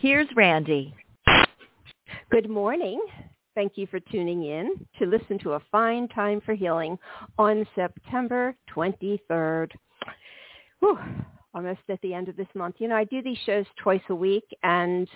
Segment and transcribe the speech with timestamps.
[0.00, 0.94] here's Randy.
[2.30, 3.00] Good morning.
[3.54, 6.98] Thank you for tuning in to listen to A Fine Time for Healing
[7.36, 9.70] on September 23rd.
[10.78, 10.98] Whew,
[11.54, 12.76] almost at the end of this month.
[12.78, 15.06] You know, I do these shows twice a week, and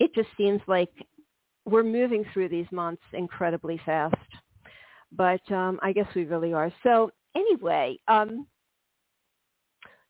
[0.00, 0.90] it just seems like
[1.64, 4.16] we're moving through these months incredibly fast.
[5.12, 6.72] But um, I guess we really are.
[6.82, 8.46] So anyway, um,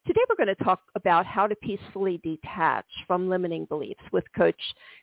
[0.09, 4.61] today we're going to talk about how to peacefully detach from limiting beliefs with Coach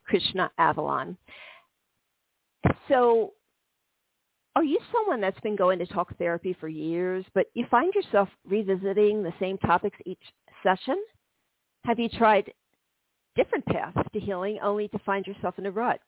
[0.08, 1.16] Krishna Avalon.
[2.90, 3.34] So
[4.56, 8.30] are you someone that's been going to talk therapy for years, but you find yourself
[8.48, 10.18] revisiting the same topics each
[10.64, 10.98] session?
[11.84, 12.52] Have you tried
[13.36, 16.00] different paths to healing only to find yourself in a rut?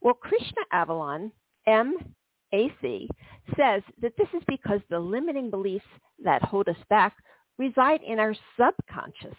[0.00, 1.32] Well, Krishna Avalon,
[1.66, 3.08] M-A-C,
[3.56, 5.84] says that this is because the limiting beliefs
[6.22, 7.16] that hold us back
[7.58, 9.36] reside in our subconscious.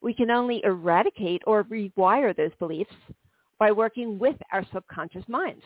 [0.00, 2.94] We can only eradicate or rewire those beliefs
[3.58, 5.62] by working with our subconscious minds.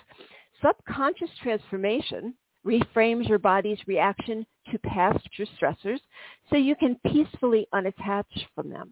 [0.63, 2.35] Subconscious transformation
[2.67, 6.01] reframes your body's reaction to past stressors
[6.49, 8.91] so you can peacefully unattach from them.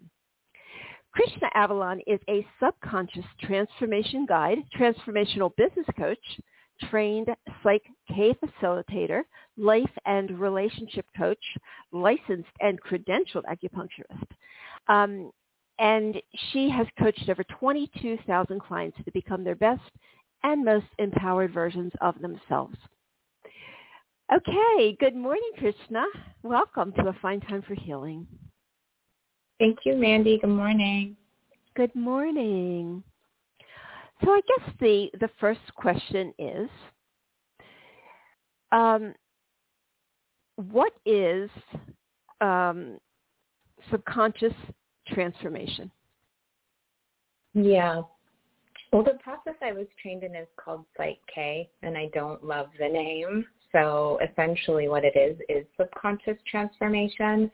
[1.11, 6.19] Krishna Avalon is a subconscious transformation guide, transformational business coach,
[6.89, 7.27] trained
[7.63, 9.21] Psych K facilitator,
[9.57, 11.43] life and relationship coach,
[11.91, 14.25] licensed and credentialed acupuncturist.
[14.87, 15.31] Um,
[15.79, 19.81] and she has coached over 22,000 clients to become their best
[20.43, 22.75] and most empowered versions of themselves.
[24.33, 26.05] Okay, good morning, Krishna.
[26.43, 28.27] Welcome to A Fine Time for Healing.
[29.57, 30.37] Thank you, Randy.
[30.39, 31.17] Good morning.
[31.75, 33.03] Good morning.
[34.23, 36.69] So I guess the, the first question is,
[38.71, 39.13] um,
[40.55, 41.49] what is
[42.41, 42.97] um,
[43.89, 44.53] subconscious
[45.07, 45.89] transformation?
[47.53, 48.01] Yeah.
[48.91, 52.67] Well, the process I was trained in is called Psych K, and I don't love
[52.79, 53.45] the name.
[53.71, 57.51] So essentially what it is is subconscious transformation.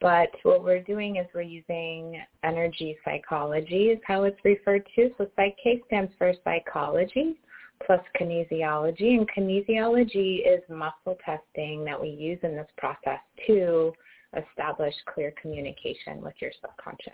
[0.00, 5.10] But what we're doing is we're using energy psychology is how it's referred to.
[5.16, 7.36] So Psych K stands for psychology
[7.84, 9.16] plus kinesiology.
[9.16, 13.92] And kinesiology is muscle testing that we use in this process to
[14.36, 17.12] establish clear communication with your subconscious.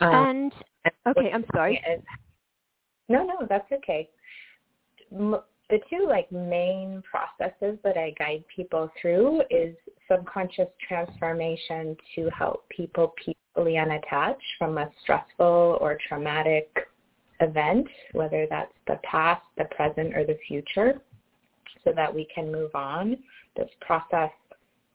[0.00, 0.52] And
[0.84, 1.80] um, okay, I'm sorry.
[3.08, 4.08] no, no, that's okay.
[5.70, 9.76] The two like main processes that I guide people through is
[10.10, 16.68] subconscious transformation to help people peacefully unattach from a stressful or traumatic
[17.38, 21.00] event, whether that's the past, the present, or the future,
[21.84, 23.16] so that we can move on.
[23.56, 24.30] This process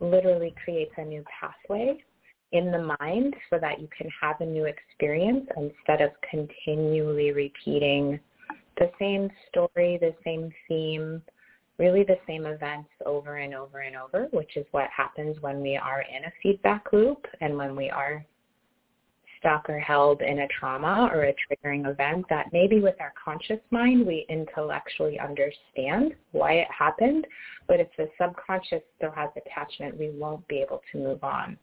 [0.02, 2.03] literally creates a new pathway
[2.52, 8.19] in the mind so that you can have a new experience instead of continually repeating
[8.78, 11.22] the same story, the same theme,
[11.78, 15.75] really the same events over and over and over, which is what happens when we
[15.75, 18.25] are in a feedback loop and when we are
[19.40, 23.59] stuck or held in a trauma or a triggering event that maybe with our conscious
[23.69, 27.28] mind we intellectually understand why it happened,
[27.68, 31.58] but if the subconscious still has attachment, we won't be able to move on.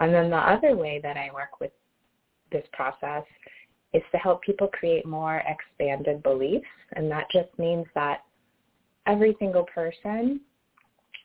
[0.00, 1.70] And then the other way that I work with
[2.50, 3.24] this process
[3.94, 6.66] is to help people create more expanded beliefs.
[6.92, 8.18] And that just means that
[9.06, 10.40] every single person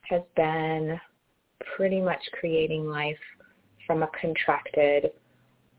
[0.09, 0.99] has been
[1.75, 3.17] pretty much creating life
[3.85, 5.11] from a contracted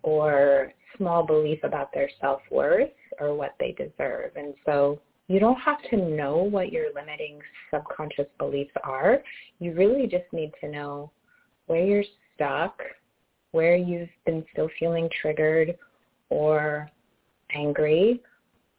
[0.03, 2.91] or small belief about their self-worth
[3.21, 4.33] or what they deserve.
[4.37, 7.41] And so you don't have to know what your limiting
[7.73, 9.23] subconscious beliefs are.
[9.59, 11.11] You really just need to know
[11.67, 12.05] where you're
[12.35, 12.79] stuck,
[13.53, 15.77] where you've been still feeling triggered
[16.31, 16.91] or
[17.53, 18.23] angry,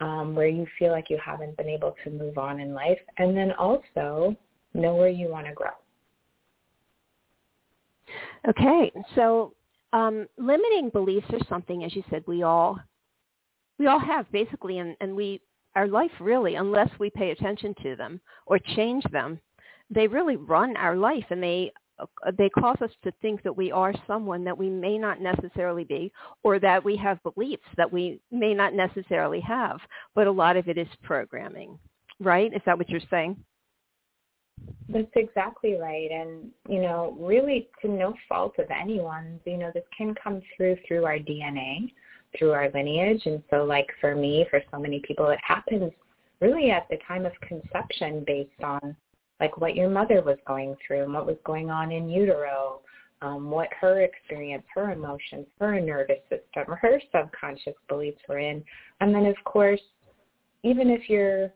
[0.02, 3.36] um, where you feel like you haven't been able to move on in life, and
[3.36, 4.36] then also
[4.74, 5.70] know where you want to grow.
[8.48, 9.54] Okay, so
[9.94, 12.80] um, limiting beliefs are something, as you said, we all
[13.78, 15.42] we all have basically, and, and we
[15.76, 19.40] our life really, unless we pay attention to them or change them,
[19.90, 23.72] they really run our life, and they Uh, they cause us to think that we
[23.72, 26.12] are someone that we may not necessarily be
[26.44, 29.80] or that we have beliefs that we may not necessarily have.
[30.14, 31.80] But a lot of it is programming
[32.20, 32.54] right?
[32.54, 33.38] Is that what you're saying?
[34.88, 36.10] That's exactly right.
[36.12, 40.78] And you know really to no fault of anyone's you know this can come through
[40.88, 41.92] through our dna
[42.38, 43.22] through our lineage.
[43.26, 45.92] And so like for me for so many people it happens
[46.42, 48.96] really at the time of conception based on
[49.40, 52.82] like what your mother was going through and what was going on in utero,
[53.22, 58.64] um, what her experience, her emotions, her nervous system, her subconscious beliefs were in.
[59.02, 59.82] And then of course,
[60.64, 61.52] even if you're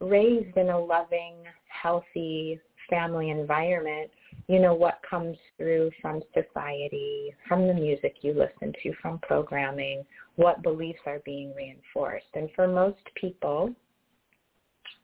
[0.00, 1.36] raised in a loving,
[1.68, 4.10] healthy family environment,
[4.48, 10.04] you know, what comes through from society, from the music you listen to, from programming,
[10.36, 12.26] what beliefs are being reinforced.
[12.34, 13.74] And for most people,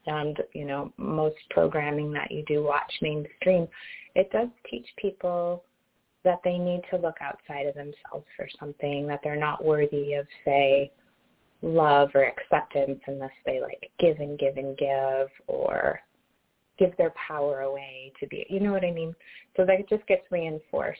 [0.09, 3.67] and you know most programming that you do watch mainstream
[4.15, 5.63] it does teach people
[6.25, 10.25] that they need to look outside of themselves for something that they're not worthy of
[10.43, 10.91] say
[11.61, 15.99] love or acceptance unless they like give and give and give or
[16.77, 19.13] give their power away to be you know what i mean?
[19.55, 20.99] So that just gets reinforced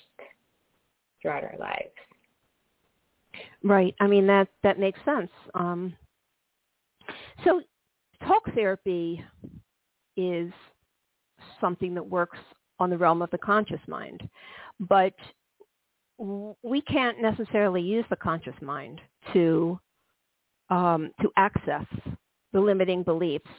[1.22, 1.96] throughout our lives.
[3.64, 3.96] Right.
[4.00, 5.32] I mean that that makes sense.
[5.54, 5.96] Um
[7.44, 7.62] so
[8.26, 9.24] talk therapy
[10.18, 10.52] is
[11.62, 12.38] something that works
[12.80, 14.28] on the realm of the conscious mind,
[14.80, 15.14] but
[16.64, 19.00] we can't necessarily use the conscious mind
[19.34, 19.80] to
[20.70, 21.86] um, to access
[22.54, 23.50] the limiting beliefs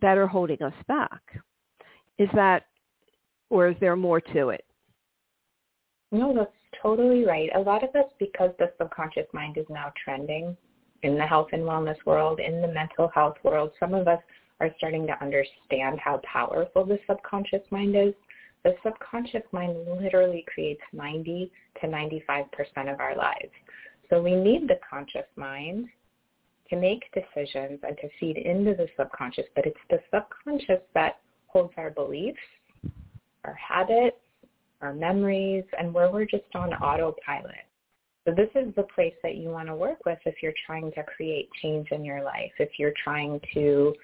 [0.00, 1.20] that are holding us back.
[2.18, 2.64] Is that,
[3.50, 4.64] or is there more to it?
[6.10, 6.50] No, that's
[6.82, 7.50] totally right.
[7.54, 10.56] A lot of us, because the subconscious mind is now trending,
[11.04, 14.20] in the health and wellness world, in the mental health world, some of us
[14.60, 18.14] are starting to understand how powerful the subconscious mind is.
[18.64, 21.52] The subconscious mind literally creates 90
[21.82, 23.52] to 95% of our lives.
[24.08, 25.88] So we need the conscious mind
[26.70, 31.74] to make decisions and to feed into the subconscious, but it's the subconscious that holds
[31.76, 32.38] our beliefs,
[33.44, 34.16] our habits,
[34.80, 37.66] our memories, and where we're just on autopilot.
[38.24, 41.02] So this is the place that you want to work with if you're trying to
[41.02, 43.94] create change in your life, if you're trying to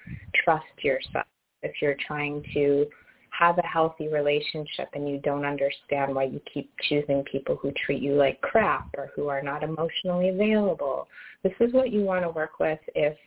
[0.43, 1.25] trust yourself,
[1.63, 2.85] if you're trying to
[3.31, 8.01] have a healthy relationship and you don't understand why you keep choosing people who treat
[8.01, 11.07] you like crap or who are not emotionally available.
[11.41, 13.17] This is what you want to work with if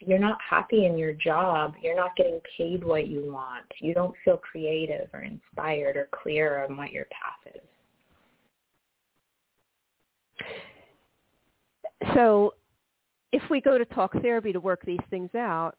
[0.00, 4.14] you're not happy in your job, you're not getting paid what you want, you don't
[4.24, 7.60] feel creative or inspired or clear on what your path is.
[12.14, 12.54] So
[13.32, 15.76] if we go to talk therapy to work these things out,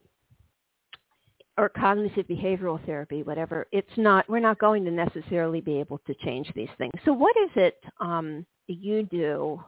[1.57, 6.15] or cognitive behavioral therapy, whatever, it's not, we're not going to necessarily be able to
[6.15, 6.91] change these things.
[7.05, 9.61] So what is it um, you do?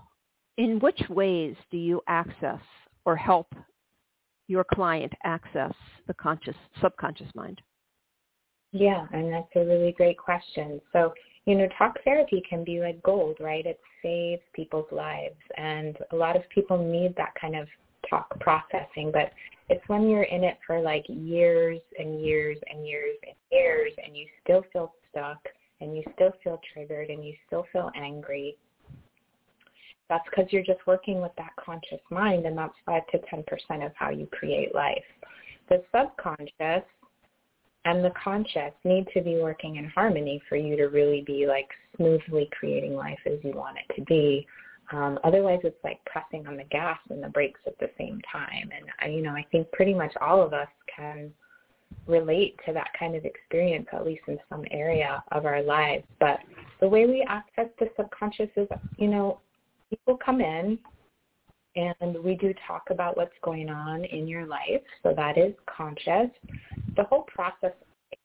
[0.58, 2.62] In which ways do you access
[3.06, 3.54] or help
[4.48, 5.74] your client access
[6.08, 7.62] the conscious, subconscious mind?
[8.72, 10.82] Yeah, and that's a really great question.
[10.92, 11.14] So
[11.46, 13.66] you know, talk therapy can be like gold, right?
[13.66, 15.36] It saves people's lives.
[15.58, 17.68] And a lot of people need that kind of
[18.10, 19.32] talk processing, but
[19.70, 24.16] it's when you're in it for like years and years and years and years and
[24.16, 25.40] you still feel stuck
[25.82, 28.58] and you still feel triggered and you still feel angry.
[30.10, 33.92] That's because you're just working with that conscious mind and that's 5 to 10% of
[33.96, 35.04] how you create life.
[35.70, 36.86] The subconscious
[37.86, 41.70] and the conscious need to be working in harmony for you to really be like
[41.96, 44.46] smoothly creating life as you want it to be.
[44.92, 48.70] Um, otherwise, it's like pressing on the gas and the brakes at the same time.
[49.02, 51.32] And you know, I think pretty much all of us can
[52.08, 56.04] relate to that kind of experience, at least in some area of our lives.
[56.20, 56.40] But
[56.82, 59.40] the way we access the subconscious is, you know,
[59.90, 60.78] people come in
[61.76, 64.82] and we do talk about what's going on in your life.
[65.04, 66.30] So that is conscious.
[66.96, 67.74] The whole process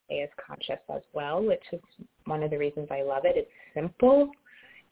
[0.08, 1.80] is conscious as well, which is
[2.26, 3.36] one of the reasons I love it.
[3.36, 4.30] It's simple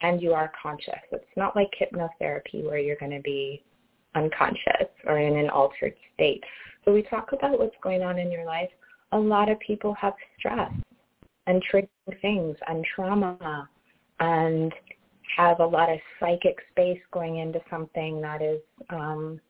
[0.00, 1.00] and you are conscious.
[1.12, 3.62] It's not like hypnotherapy where you're going to be
[4.14, 6.42] unconscious or in an altered state.
[6.84, 8.70] So we talk about what's going on in your life.
[9.12, 10.72] A lot of people have stress
[11.46, 13.68] and triggering things and trauma
[14.20, 14.72] and
[15.36, 19.40] have a lot of psychic space going into something that is um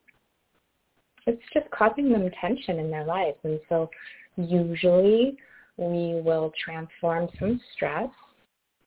[1.26, 3.37] it's just causing them tension in their lives.
[3.44, 3.90] And so
[4.37, 5.37] usually
[5.76, 8.08] we will transform some stress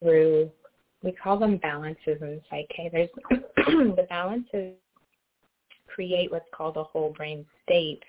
[0.02, 0.50] through
[1.04, 2.90] we call them balances in Psych K.
[2.92, 3.10] There's
[3.58, 4.76] the balances
[5.88, 8.02] create what's called a whole brain state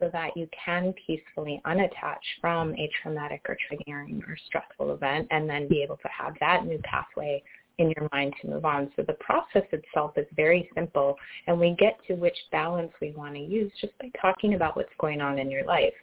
[0.00, 5.48] so that you can peacefully unattach from a traumatic or triggering or stressful event and
[5.48, 7.42] then be able to have that new pathway
[7.80, 8.90] in your mind to move on.
[8.94, 13.34] So the process itself is very simple and we get to which balance we want
[13.34, 15.94] to use just by talking about what's going on in your life.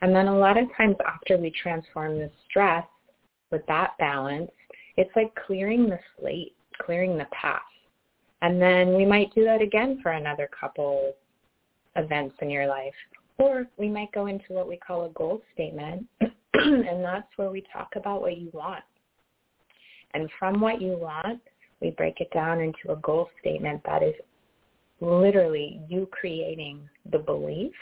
[0.00, 2.86] And then a lot of times after we transform the stress
[3.50, 4.50] with that balance,
[4.96, 7.60] it's like clearing the slate, clearing the path.
[8.42, 11.14] And then we might do that again for another couple
[11.96, 12.94] events in your life.
[13.38, 16.06] Or we might go into what we call a goal statement,
[16.54, 18.82] and that's where we talk about what you want.
[20.14, 21.40] And from what you want,
[21.80, 24.14] we break it down into a goal statement that is
[25.00, 27.72] literally you creating the belief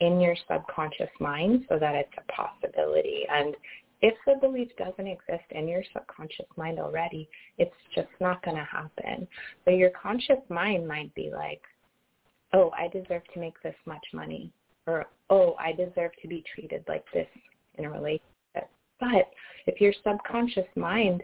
[0.00, 3.22] in your subconscious mind so that it's a possibility.
[3.30, 3.56] And
[4.02, 7.28] if the belief doesn't exist in your subconscious mind already,
[7.58, 9.26] it's just not going to happen.
[9.64, 11.62] So your conscious mind might be like,
[12.52, 14.52] oh, I deserve to make this much money,
[14.86, 17.26] or oh, I deserve to be treated like this
[17.76, 18.68] in a relationship.
[19.00, 19.30] But
[19.66, 21.22] if your subconscious mind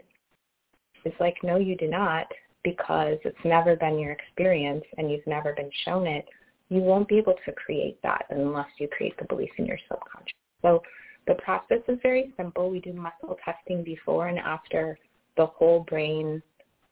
[1.05, 2.27] is like, no, you do not,
[2.63, 6.25] because it's never been your experience and you've never been shown it,
[6.69, 10.33] you won't be able to create that unless you create the belief in your subconscious.
[10.61, 10.81] So
[11.27, 12.69] the process is very simple.
[12.69, 14.97] We do muscle testing before and after
[15.37, 16.41] the whole brain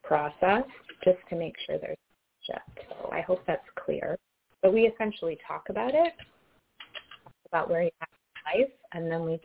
[0.03, 0.63] process
[1.03, 1.97] just to make sure there's
[2.45, 2.87] shift.
[2.89, 4.17] So I hope that's clear.
[4.61, 6.13] But we essentially talk about it,
[7.47, 9.39] about where you in life, and then we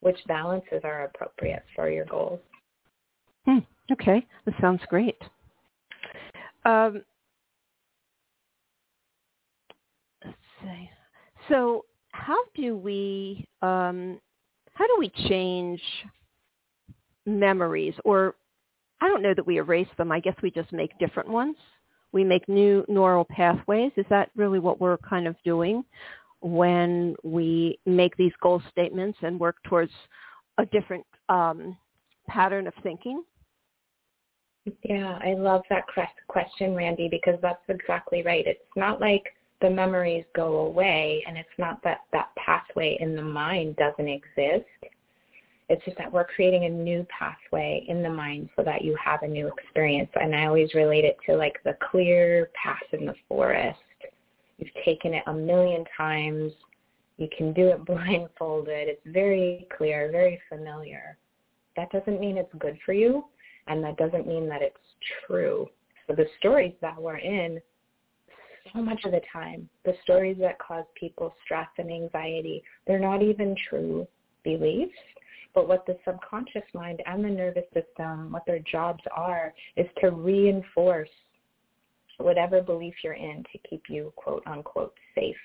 [0.00, 2.38] which balances are appropriate for your goals.
[3.48, 3.60] Hmm.
[3.90, 5.16] Okay, that sounds great.
[6.66, 7.02] Um,
[10.22, 10.90] let's see.
[11.48, 14.20] So, how do we um,
[14.74, 15.80] how do we change
[17.24, 18.34] memories, or
[19.00, 20.12] I don't know that we erase them.
[20.12, 21.56] I guess we just make different ones.
[22.12, 23.92] We make new neural pathways.
[23.96, 25.84] Is that really what we're kind of doing
[26.40, 29.92] when we make these goal statements and work towards
[30.58, 31.78] a different um,
[32.28, 33.22] pattern of thinking?
[34.82, 35.84] Yeah, I love that
[36.28, 38.46] question, Randy, because that's exactly right.
[38.46, 43.22] It's not like the memories go away and it's not that that pathway in the
[43.22, 44.66] mind doesn't exist.
[45.68, 49.22] It's just that we're creating a new pathway in the mind so that you have
[49.22, 50.08] a new experience.
[50.14, 53.78] And I always relate it to like the clear path in the forest.
[54.56, 56.52] You've taken it a million times.
[57.18, 58.88] You can do it blindfolded.
[58.88, 61.18] It's very clear, very familiar.
[61.76, 63.24] That doesn't mean it's good for you
[63.68, 64.76] and that doesn't mean that it's
[65.26, 65.68] true.
[66.06, 67.60] So the stories that we're in,
[68.72, 73.22] so much of the time, the stories that cause people stress and anxiety, they're not
[73.22, 74.06] even true
[74.44, 74.92] beliefs.
[75.54, 80.10] But what the subconscious mind and the nervous system, what their jobs are, is to
[80.10, 81.08] reinforce
[82.18, 85.36] whatever belief you're in to keep you quote unquote safe.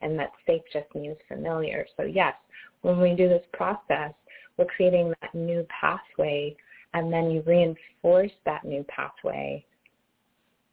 [0.00, 1.86] And that safe just means familiar.
[1.96, 2.34] So yes,
[2.80, 4.12] when we do this process,
[4.56, 6.56] we're creating that new pathway
[6.94, 9.64] and then you reinforce that new pathway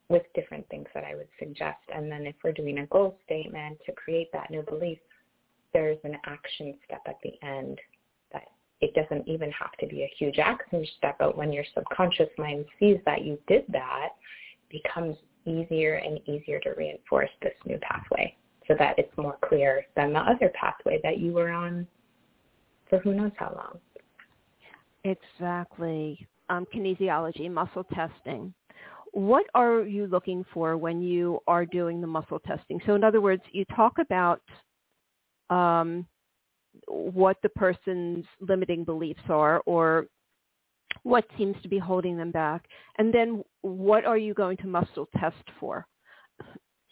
[0.09, 1.79] with different things that I would suggest.
[1.93, 4.97] And then if we're doing a goal statement to create that new belief,
[5.71, 7.79] there's an action step at the end
[8.33, 8.47] that
[8.81, 12.65] it doesn't even have to be a huge action step, but when your subconscious mind
[12.79, 14.09] sees that you did that,
[14.69, 18.35] it becomes easier and easier to reinforce this new pathway
[18.67, 21.87] so that it's more clear than the other pathway that you were on
[22.89, 23.79] for who knows how long.
[25.03, 26.27] Exactly.
[26.49, 28.53] Um, kinesiology, muscle testing.
[29.11, 32.79] What are you looking for when you are doing the muscle testing?
[32.85, 34.41] So in other words, you talk about
[35.49, 36.05] um,
[36.87, 40.05] what the person's limiting beliefs are or
[41.03, 42.65] what seems to be holding them back.
[42.97, 45.87] And then what are you going to muscle test for?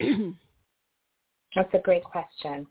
[0.00, 2.66] That's a great question.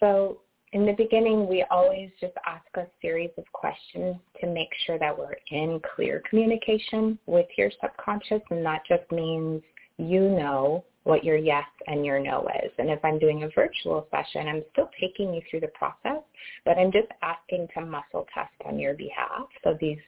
[0.00, 0.40] So
[0.72, 5.16] in the beginning, we always just ask a series of questions to make sure that
[5.16, 9.62] we're in clear communication with your subconscious, and that just means
[9.98, 12.70] you know what your yes and your no is.
[12.78, 16.22] And if I'm doing a virtual session, I'm still taking you through the process,
[16.64, 19.48] but I'm just asking to muscle test on your behalf.
[19.64, 19.98] So these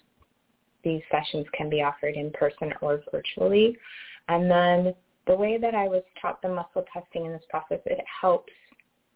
[0.83, 3.77] these sessions can be offered in person or virtually.
[4.29, 4.95] And then
[5.27, 8.53] the way that I was taught the muscle testing in this process, it helps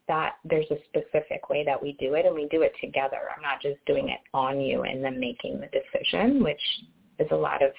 [0.08, 3.18] that there's a specific way that we do it and we do it together.
[3.34, 6.60] I'm not just doing it on you and then making the decision, which
[7.18, 7.70] is a lot of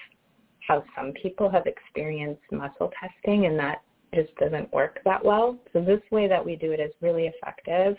[0.68, 3.82] how some people have experienced muscle testing and that
[4.14, 5.58] just doesn't work that well.
[5.74, 7.96] So this way that we do it is really effective.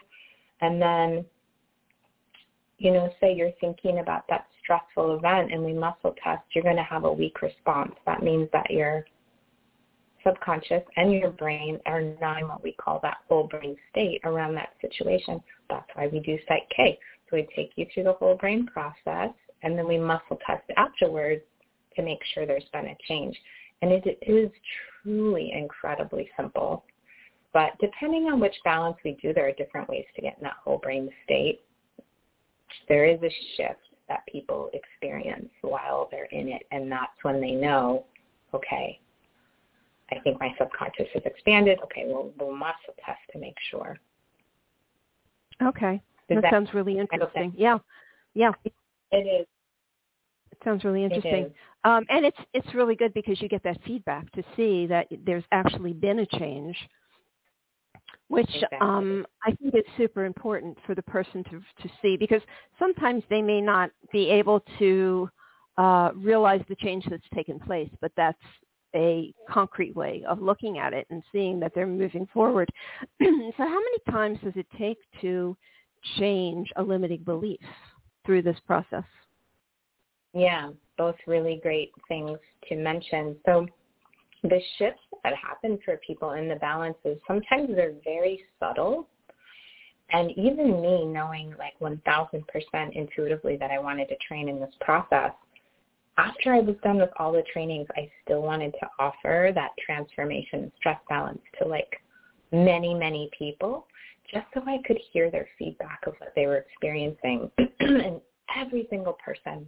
[0.61, 1.25] And then,
[2.79, 6.77] you know, say you're thinking about that stressful event and we muscle test, you're going
[6.77, 7.93] to have a weak response.
[8.07, 9.05] That means that you're
[10.25, 14.55] subconscious and your brain are not in what we call that whole brain state around
[14.55, 15.43] that situation.
[15.69, 16.99] That's why we do Psych K.
[17.29, 19.31] So we take you through the whole brain process
[19.63, 21.43] and then we muscle test afterwards
[21.97, 23.37] to make sure there's been a change.
[23.83, 24.51] And it is
[25.03, 26.85] truly incredibly simple.
[27.53, 30.57] But depending on which balance we do, there are different ways to get in that
[30.63, 31.61] whole brain state.
[32.89, 37.53] There is a shift that people experience while they're in it, and that's when they
[37.53, 38.05] know,
[38.55, 39.01] okay,
[40.13, 41.79] I think my subconscious has expanded.
[41.85, 43.99] Okay, we'll, we'll muscle test to make sure.
[45.63, 46.03] Okay.
[46.29, 47.53] That, that, sounds really interesting.
[47.57, 47.79] Yeah.
[48.35, 48.53] Yeah.
[48.65, 49.47] It is.
[50.53, 51.53] It sounds really interesting.
[51.85, 55.45] Um, and it's it's really good because you get that feedback to see that there's
[55.51, 56.77] actually been a change,
[58.29, 58.79] which exactly.
[58.81, 62.43] um, I think is super important for the person to to see because
[62.79, 65.31] sometimes they may not be able to
[65.79, 68.43] uh, realize the change that's taken place, but that's
[68.95, 72.71] a concrete way of looking at it and seeing that they're moving forward.
[73.23, 75.57] so how many times does it take to
[76.19, 77.61] change a limiting belief
[78.25, 79.05] through this process?
[80.33, 83.37] Yeah, both really great things to mention.
[83.47, 83.67] So
[84.43, 89.09] the shifts that happen for people in the balances, sometimes they're very subtle.
[90.13, 92.43] And even me knowing like 1000%
[92.93, 95.33] intuitively that I wanted to train in this process,
[96.21, 100.71] after I was done with all the trainings, I still wanted to offer that transformation
[100.77, 102.01] stress balance to like
[102.53, 103.87] many, many people
[104.31, 107.51] just so I could hear their feedback of what they were experiencing.
[107.81, 108.21] and
[108.57, 109.67] every single person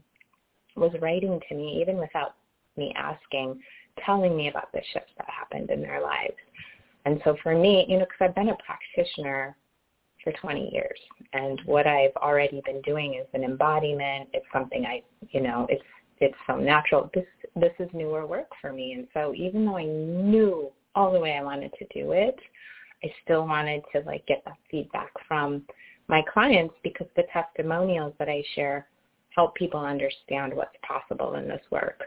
[0.77, 2.37] was writing to me, even without
[2.77, 3.61] me asking,
[4.05, 6.37] telling me about the shifts that happened in their lives.
[7.05, 9.57] And so for me, you know, because I've been a practitioner
[10.23, 10.99] for 20 years,
[11.33, 14.29] and what I've already been doing is an embodiment.
[14.33, 15.83] It's something I, you know, it's
[16.23, 17.11] it's so natural.
[17.15, 17.27] This
[17.57, 21.35] this is newer work for me, and so even though I knew all the way
[21.35, 22.39] I wanted to do it,
[23.05, 25.63] I still wanted to like get that feedback from
[26.09, 28.87] my clients because the testimonials that I share
[29.31, 32.03] help people understand what's possible in this work.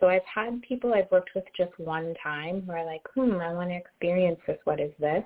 [0.00, 3.52] So I've had people I've worked with just one time who are like, hmm, I
[3.52, 4.58] want to experience this.
[4.64, 5.24] What is this?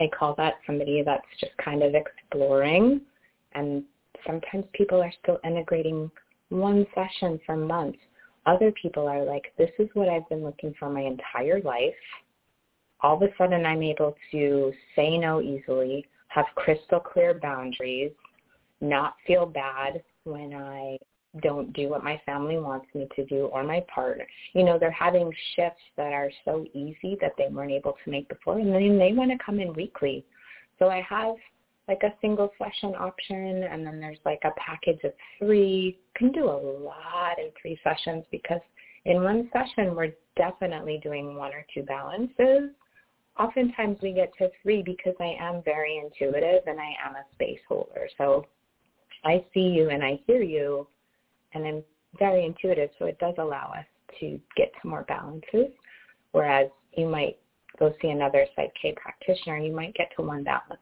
[0.00, 3.02] I call that somebody that's just kind of exploring.
[3.52, 3.84] And
[4.26, 6.10] sometimes people are still integrating
[6.50, 7.98] one session for months.
[8.46, 11.94] Other people are like, this is what I've been looking for my entire life.
[13.00, 18.12] All of a sudden I'm able to say no easily, have crystal clear boundaries,
[18.80, 20.98] not feel bad when I
[21.42, 24.26] don't do what my family wants me to do or my partner.
[24.54, 28.28] You know, they're having shifts that are so easy that they weren't able to make
[28.28, 30.24] before and then they want to come in weekly.
[30.78, 31.34] So I have
[31.88, 35.98] like a single session option and then there's like a package of three.
[36.14, 38.60] Can do a lot in three sessions because
[39.06, 42.70] in one session we're definitely doing one or two balances.
[43.38, 47.60] Oftentimes we get to three because I am very intuitive and I am a space
[47.66, 48.08] holder.
[48.18, 48.46] So
[49.24, 50.86] I see you and I hear you
[51.54, 51.82] and I'm
[52.18, 53.86] very intuitive so it does allow us
[54.20, 55.72] to get to more balances.
[56.32, 57.38] Whereas you might
[57.78, 60.80] go see another Psych K practitioner, you might get to one balance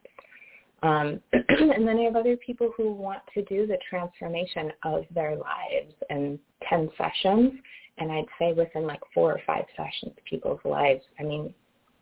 [0.82, 5.36] um, and then I have other people who want to do the transformation of their
[5.36, 7.52] lives in 10 sessions.
[7.98, 11.54] And I'd say within like four or five sessions, people's lives, I mean,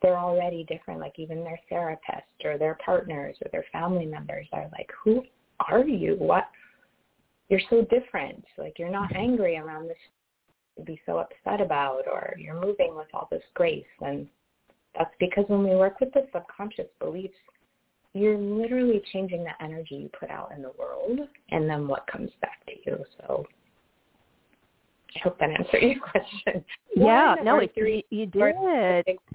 [0.03, 1.01] they're already different.
[1.01, 5.23] Like even their therapist or their partners or their family members are like, who
[5.71, 6.17] are you?
[6.19, 6.45] What?
[7.49, 8.45] You're so different.
[8.59, 9.97] Like you're not angry around this
[10.79, 13.85] to be so upset about or you're moving with all this grace.
[14.01, 14.27] And
[14.97, 17.35] that's because when we work with the subconscious beliefs,
[18.15, 22.31] you're literally changing the energy you put out in the world and then what comes
[22.41, 23.05] back to you.
[23.19, 23.45] So
[25.17, 26.65] I hope that answered your question.
[26.95, 28.55] Yeah, no, it, you, you did.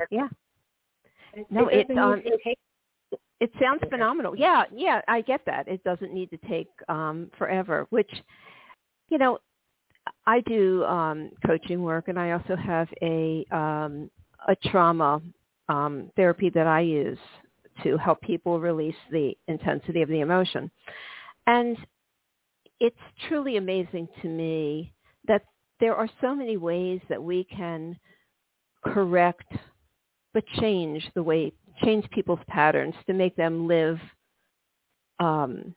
[0.10, 0.28] Yeah.
[1.52, 2.58] No, it, um, it,
[3.40, 4.36] it sounds phenomenal.
[4.36, 5.68] Yeah, yeah, I get that.
[5.68, 8.10] It doesn't need to take um, forever, which,
[9.10, 9.40] you know,
[10.26, 14.10] I do um, coaching work and I also have a um,
[14.48, 15.22] a trauma
[15.68, 17.20] um, therapy that I use
[17.84, 20.72] to help people release the intensity of the emotion.
[21.48, 21.78] And
[22.80, 22.96] it's
[23.28, 24.94] truly amazing to me
[25.28, 25.44] that
[25.80, 27.98] there are so many ways that we can
[28.84, 29.52] correct
[30.34, 31.52] but change the way
[31.84, 34.00] change people's patterns to make them live
[35.20, 35.74] um,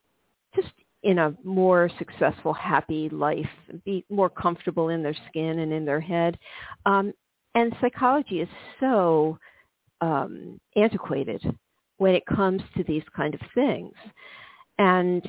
[0.55, 0.69] just
[1.03, 3.49] in a more successful, happy life,
[3.85, 6.39] be more comfortable in their skin and in their head.
[6.87, 7.13] Um,
[7.55, 9.39] and psychology is so
[10.01, 11.43] um, antiquated
[12.03, 13.95] when it comes to these kind of things.
[14.79, 15.25] And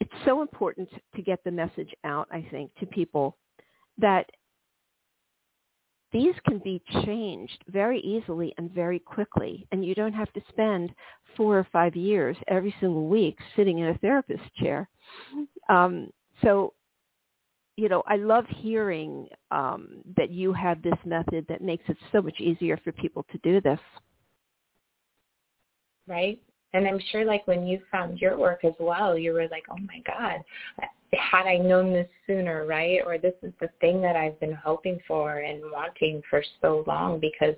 [0.00, 3.36] it's so important to get the message out, I think, to people
[3.98, 4.26] that
[6.12, 9.68] these can be changed very easily and very quickly.
[9.70, 10.92] And you don't have to spend
[11.36, 14.88] four or five years every single week sitting in a therapist chair.
[15.68, 16.10] Um,
[16.42, 16.74] so,
[17.76, 22.20] you know, I love hearing um, that you have this method that makes it so
[22.20, 23.80] much easier for people to do this.
[26.06, 26.40] Right.
[26.72, 29.78] And I'm sure like when you found your work as well, you were like, oh
[29.78, 30.42] my God,
[31.12, 33.00] had I known this sooner, right?
[33.06, 37.20] Or this is the thing that I've been hoping for and wanting for so long
[37.20, 37.54] because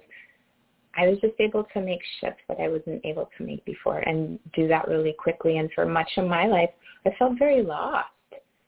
[0.96, 4.38] I was just able to make shifts that I wasn't able to make before and
[4.54, 5.58] do that really quickly.
[5.58, 6.70] And for much of my life,
[7.04, 8.08] I felt very lost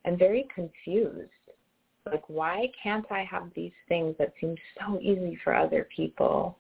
[0.04, 1.30] and very confused.
[2.06, 6.56] Like, why can't I have these things that seem so easy for other people?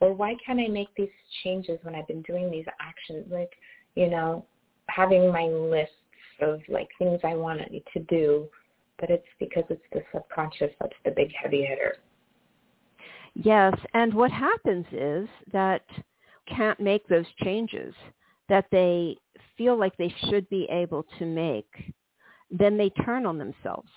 [0.00, 1.08] Or why can't I make these
[1.42, 3.26] changes when I've been doing these actions?
[3.30, 3.50] Like,
[3.94, 4.44] you know,
[4.88, 5.94] having my lists
[6.40, 8.48] of like things I wanted to do,
[8.98, 11.96] but it's because it's the subconscious that's the big heavy hitter.
[13.34, 15.82] Yes, and what happens is that
[16.46, 17.94] can't make those changes
[18.48, 19.16] that they
[19.58, 21.92] feel like they should be able to make,
[22.50, 23.90] then they turn on themselves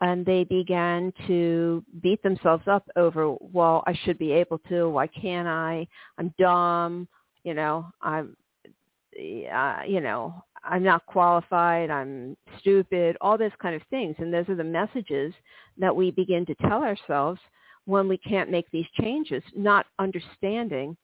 [0.00, 4.90] and they began to beat themselves up over, well, I should be able to.
[4.90, 5.86] Why can't I?
[6.18, 7.08] I'm dumb.
[7.44, 11.90] You know, I'm, uh, you know, I'm not qualified.
[11.90, 13.16] I'm stupid.
[13.20, 15.32] All those kind of things, and those are the messages
[15.78, 17.40] that we begin to tell ourselves
[17.86, 20.96] when we can't make these changes, not understanding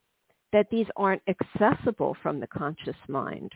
[0.52, 3.52] that these aren't accessible from the conscious mind.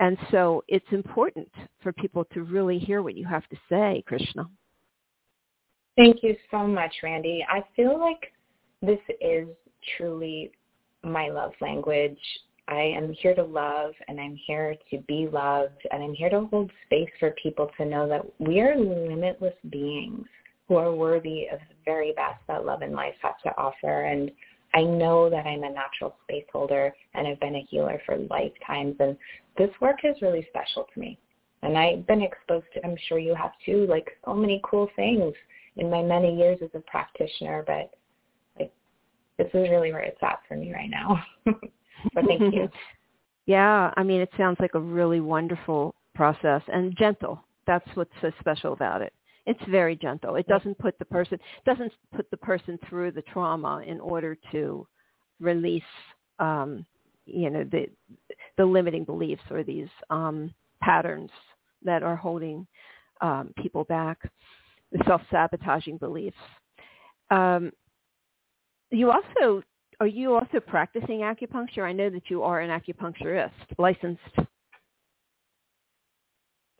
[0.00, 1.48] And so it's important
[1.82, 4.48] for people to really hear what you have to say, Krishna.
[5.96, 7.44] Thank you so much, Randy.
[7.48, 8.32] I feel like
[8.80, 9.48] this is
[9.96, 10.50] truly
[11.02, 12.18] my love language.
[12.68, 16.46] I am here to love and I'm here to be loved and I'm here to
[16.50, 20.26] hold space for people to know that we are limitless beings
[20.68, 24.04] who are worthy of the very best that love and life has to offer.
[24.04, 24.30] And
[24.74, 28.96] I know that I'm a natural space holder and I've been a healer for lifetimes
[29.00, 29.16] and
[29.56, 31.18] this work is really special to me.
[31.62, 35.32] And I've been exposed to, I'm sure you have too, like so many cool things
[35.76, 37.90] in my many years as a practitioner, but
[38.58, 38.72] like
[39.38, 41.22] this is really where it's at for me right now.
[41.46, 42.68] so thank you.
[43.44, 47.42] Yeah, I mean, it sounds like a really wonderful process and gentle.
[47.66, 49.12] That's what's so special about it.
[49.46, 50.36] It's very gentle.
[50.36, 54.86] It doesn't put the person doesn't put the person through the trauma in order to
[55.40, 55.82] release
[56.38, 56.86] um,
[57.26, 57.86] you know the
[58.56, 61.30] the limiting beliefs or these um, patterns
[61.82, 62.66] that are holding
[63.20, 64.18] um, people back,
[64.90, 66.36] the self-sabotaging beliefs.
[67.30, 67.72] Um,
[68.90, 69.62] you also
[70.00, 71.84] are you also practicing acupuncture?
[71.84, 74.20] I know that you are an acupuncturist, licensed.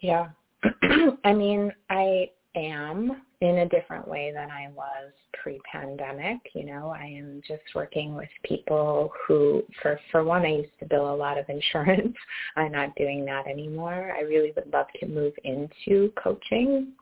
[0.00, 0.30] Yeah,
[1.24, 5.12] I mean, I am in a different way than I was
[5.42, 6.38] pre-pandemic.
[6.54, 10.86] You know, I am just working with people who, for for one, I used to
[10.86, 12.16] bill a lot of insurance.
[12.56, 14.14] I'm not doing that anymore.
[14.16, 16.92] I really would love to move into coaching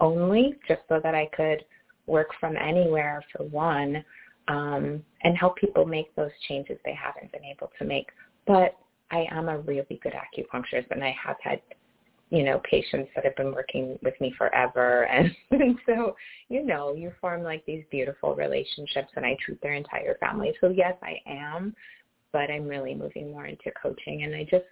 [0.00, 1.64] only, just so that I could
[2.06, 4.04] work from anywhere for one,
[4.48, 8.08] um, and help people make those changes they haven't been able to make.
[8.46, 8.76] But
[9.10, 11.60] I am a really good acupuncturist, and I have had
[12.34, 15.04] you know, patients that have been working with me forever.
[15.04, 16.16] And, and so,
[16.48, 20.52] you know, you form like these beautiful relationships and I treat their entire family.
[20.60, 21.76] So yes, I am,
[22.32, 24.64] but I'm really moving more into coaching and I just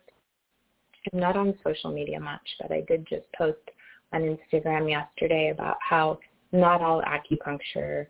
[1.12, 3.58] I'm not on social media much, but I did just post
[4.12, 6.18] on Instagram yesterday about how
[6.50, 8.06] not all acupuncture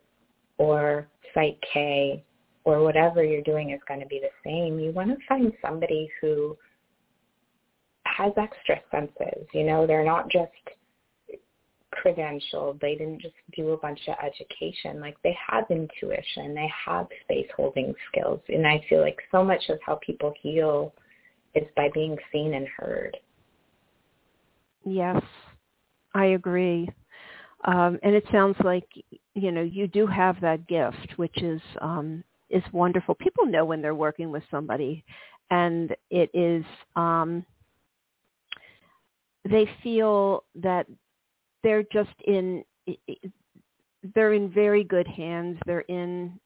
[0.59, 2.25] or Psych K
[2.65, 4.79] or whatever you're doing is going to be the same.
[4.79, 6.57] You want to find somebody who
[8.17, 9.47] has extra senses.
[9.53, 10.51] You know, they're not just
[11.93, 12.81] credentialed.
[12.81, 15.01] They didn't just do a bunch of education.
[15.01, 16.55] Like they have intuition.
[16.55, 18.41] They have space holding skills.
[18.49, 20.93] And I feel like so much of how people heal
[21.55, 23.17] is by being seen and heard.
[24.85, 25.23] Yes,
[26.15, 26.89] I agree.
[27.65, 28.89] Um, and it sounds like
[29.35, 33.15] you know you do have that gift, which is um, is wonderful.
[33.15, 35.05] People know when they're working with somebody,
[35.51, 36.65] and it is
[36.97, 37.45] um,
[39.49, 40.87] they feel that
[41.63, 42.65] they're just in
[44.15, 45.59] they're in very good hands.
[45.67, 46.39] They're in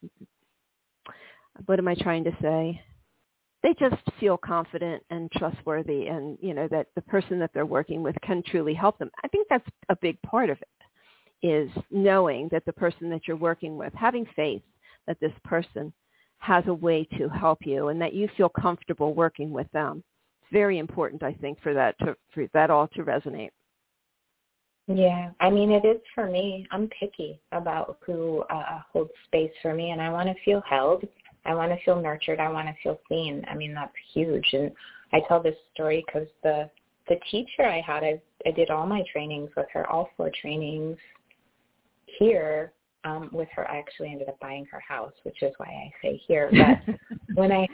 [1.65, 2.81] what am i trying to say?
[3.63, 8.03] They just feel confident and trustworthy and you know that the person that they're working
[8.03, 9.11] with can truly help them.
[9.25, 13.37] I think that's a big part of it is knowing that the person that you're
[13.37, 14.63] working with having faith
[15.07, 15.93] that this person
[16.39, 20.03] has a way to help you and that you feel comfortable working with them
[20.53, 23.51] very important, I think, for that to for that all to resonate.
[24.89, 26.67] Yeah, I mean it is for me.
[26.71, 31.05] I'm picky about who uh, holds space for me, and I want to feel held.
[31.45, 32.41] I want to feel nurtured.
[32.41, 33.45] I want to feel seen.
[33.49, 34.49] I mean that's huge.
[34.53, 34.71] And
[35.13, 36.71] I tell this story because the
[37.09, 40.97] the teacher I had, I I did all my trainings with her, all four trainings
[42.19, 42.73] here
[43.05, 43.69] um, with her.
[43.71, 46.51] I actually ended up buying her house, which is why I say here.
[46.53, 46.95] But
[47.35, 47.67] when I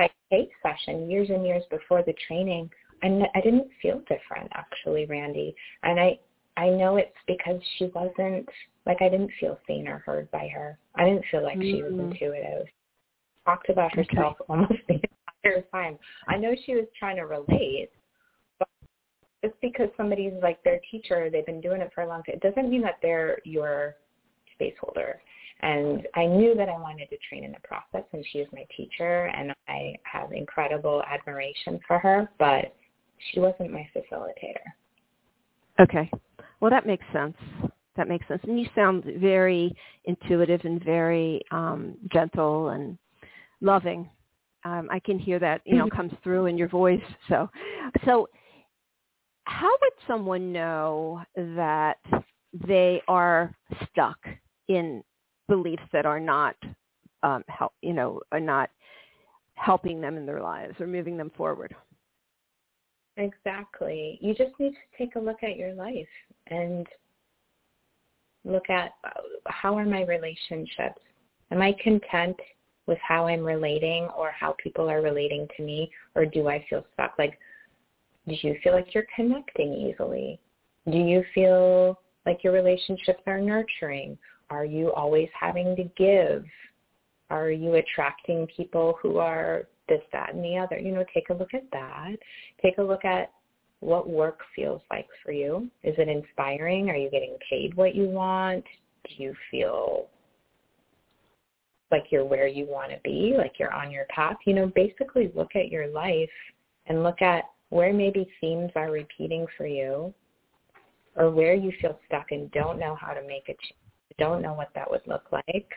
[0.00, 2.70] my cake session years and years before the training,
[3.02, 5.54] I, I didn't feel different actually, Randy.
[5.82, 6.18] And I
[6.56, 8.48] I know it's because she wasn't
[8.86, 10.78] like I didn't feel seen or heard by her.
[10.96, 11.76] I didn't feel like mm-hmm.
[11.76, 12.10] she was mm-hmm.
[12.12, 12.66] intuitive.
[13.46, 14.44] Talked about herself okay.
[14.48, 15.00] almost the
[15.44, 15.98] entire time.
[16.28, 17.90] I know she was trying to relate,
[18.58, 18.68] but
[19.44, 22.42] just because somebody's like their teacher, they've been doing it for a long time, it
[22.42, 23.96] doesn't mean that they're your
[24.54, 25.20] space holder.
[25.62, 28.64] And I knew that I wanted to train in the process, and she is my
[28.76, 32.28] teacher, and I have incredible admiration for her.
[32.38, 32.74] But
[33.32, 34.64] she wasn't my facilitator.
[35.80, 36.10] Okay.
[36.60, 37.36] Well, that makes sense.
[37.96, 38.40] That makes sense.
[38.44, 42.98] And you sound very intuitive and very um, gentle and
[43.60, 44.08] loving.
[44.64, 47.00] Um, I can hear that, you know, comes through in your voice.
[47.28, 47.48] So,
[48.04, 48.28] so
[49.44, 51.98] how would someone know that
[52.66, 53.54] they are
[53.90, 54.18] stuck
[54.68, 55.02] in
[55.50, 56.54] beliefs that are not,
[57.24, 58.70] um, help, you know, are not
[59.54, 61.74] helping them in their lives or moving them forward?
[63.16, 64.18] Exactly.
[64.22, 66.06] You just need to take a look at your life
[66.46, 66.86] and
[68.44, 71.02] look at uh, how are my relationships?
[71.50, 72.36] Am I content
[72.86, 76.84] with how I'm relating or how people are relating to me or do I feel
[76.94, 77.14] stuck?
[77.18, 77.38] Like,
[78.28, 80.40] do you feel like you're connecting easily?
[80.90, 84.16] Do you feel like your relationships are nurturing?
[84.50, 86.44] Are you always having to give?
[87.30, 90.78] Are you attracting people who are this, that, and the other.
[90.78, 92.16] You know, take a look at that.
[92.62, 93.30] Take a look at
[93.80, 95.68] what work feels like for you.
[95.82, 96.88] Is it inspiring?
[96.88, 98.64] Are you getting paid what you want?
[99.04, 100.06] Do you feel
[101.90, 104.36] like you're where you want to be, like you're on your path?
[104.46, 106.30] You know, basically look at your life
[106.86, 110.14] and look at where maybe themes are repeating for you
[111.16, 114.54] or where you feel stuck and don't know how to make a change, don't know
[114.54, 115.70] what that would look like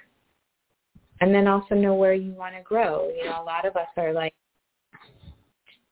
[1.22, 3.10] and then also know where you want to grow.
[3.16, 4.34] You know, a lot of us are like,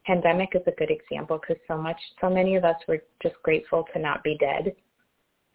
[0.05, 3.85] pandemic is a good example because so much, so many of us were just grateful
[3.93, 4.75] to not be dead,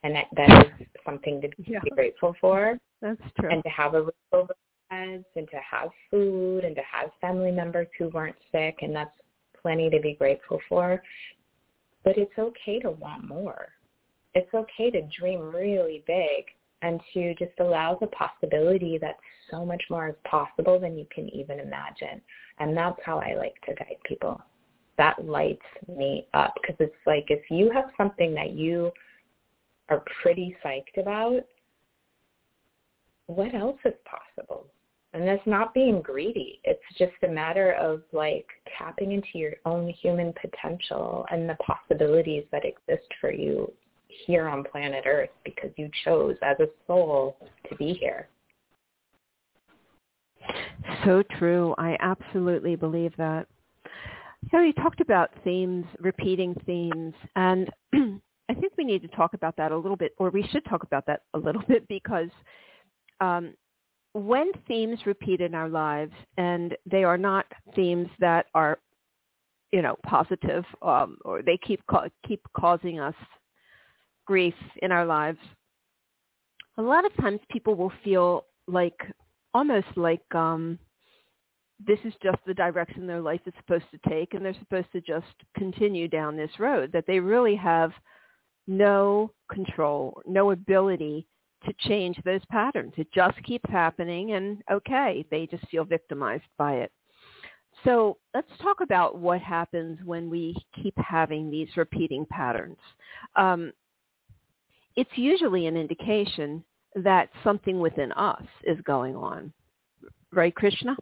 [0.02, 1.80] and that, that is something to be yeah.
[1.90, 2.78] grateful for.
[3.02, 3.50] That's true.
[3.50, 4.54] And to have a roof over
[4.88, 9.10] heads, and to have food, and to have family members who weren't sick, and that's
[9.60, 11.02] plenty to be grateful for.
[12.02, 13.68] But it's okay to want more.
[14.34, 16.46] It's okay to dream really big
[16.82, 19.16] and to just allow the possibility that
[19.50, 22.20] so much more is possible than you can even imagine.
[22.58, 24.40] And that's how I like to guide people.
[24.98, 28.90] That lights me up because it's like if you have something that you
[29.88, 31.42] are pretty psyched about,
[33.26, 34.66] what else is possible?
[35.12, 36.60] And that's not being greedy.
[36.64, 38.46] It's just a matter of like
[38.78, 43.72] tapping into your own human potential and the possibilities that exist for you
[44.08, 47.36] here on planet Earth because you chose as a soul
[47.68, 48.28] to be here.
[51.04, 51.74] So true.
[51.78, 53.46] I absolutely believe that.
[54.50, 57.68] So you talked about themes, repeating themes, and
[58.48, 60.84] I think we need to talk about that a little bit, or we should talk
[60.84, 62.28] about that a little bit because
[63.20, 63.54] um,
[64.12, 68.78] when themes repeat in our lives, and they are not themes that are,
[69.72, 73.14] you know, positive, um, or they keep ca- keep causing us
[74.26, 75.38] grief in our lives,
[76.78, 79.00] a lot of times people will feel like
[79.54, 80.78] almost like um
[81.86, 85.00] this is just the direction their life is supposed to take and they're supposed to
[85.00, 87.92] just continue down this road that they really have
[88.66, 91.26] no control no ability
[91.64, 92.92] to change those patterns.
[92.96, 96.92] It just keeps happening and okay they just feel victimized by it.
[97.84, 102.78] So let's talk about what happens when we keep having these repeating patterns.
[103.36, 103.72] Um,
[104.96, 106.64] it's usually an indication
[106.96, 109.52] that something within us is going on.
[110.32, 110.96] Right, Krishna?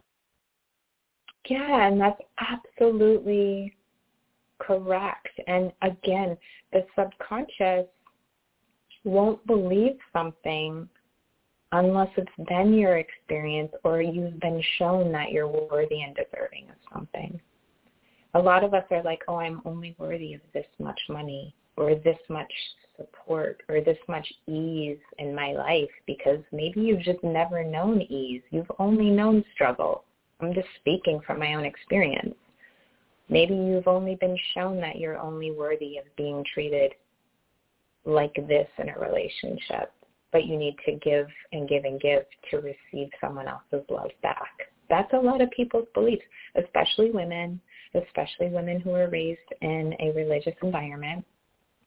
[1.49, 3.75] Yeah, and that's absolutely
[4.59, 5.29] correct.
[5.47, 6.37] And again,
[6.73, 7.87] the subconscious
[9.03, 10.89] won't believe something
[11.71, 16.75] unless it's been your experience or you've been shown that you're worthy and deserving of
[16.93, 17.39] something.
[18.33, 21.95] A lot of us are like, oh, I'm only worthy of this much money or
[21.95, 22.51] this much
[22.97, 28.41] support or this much ease in my life because maybe you've just never known ease.
[28.51, 30.03] You've only known struggle.
[30.39, 32.35] I'm just speaking from my own experience.
[33.29, 36.93] Maybe you've only been shown that you're only worthy of being treated
[38.05, 39.91] like this in a relationship,
[40.31, 44.69] but you need to give and give and give to receive someone else's love back.
[44.89, 46.23] That's a lot of people's beliefs,
[46.55, 47.59] especially women,
[47.95, 51.25] especially women who were raised in a religious environment.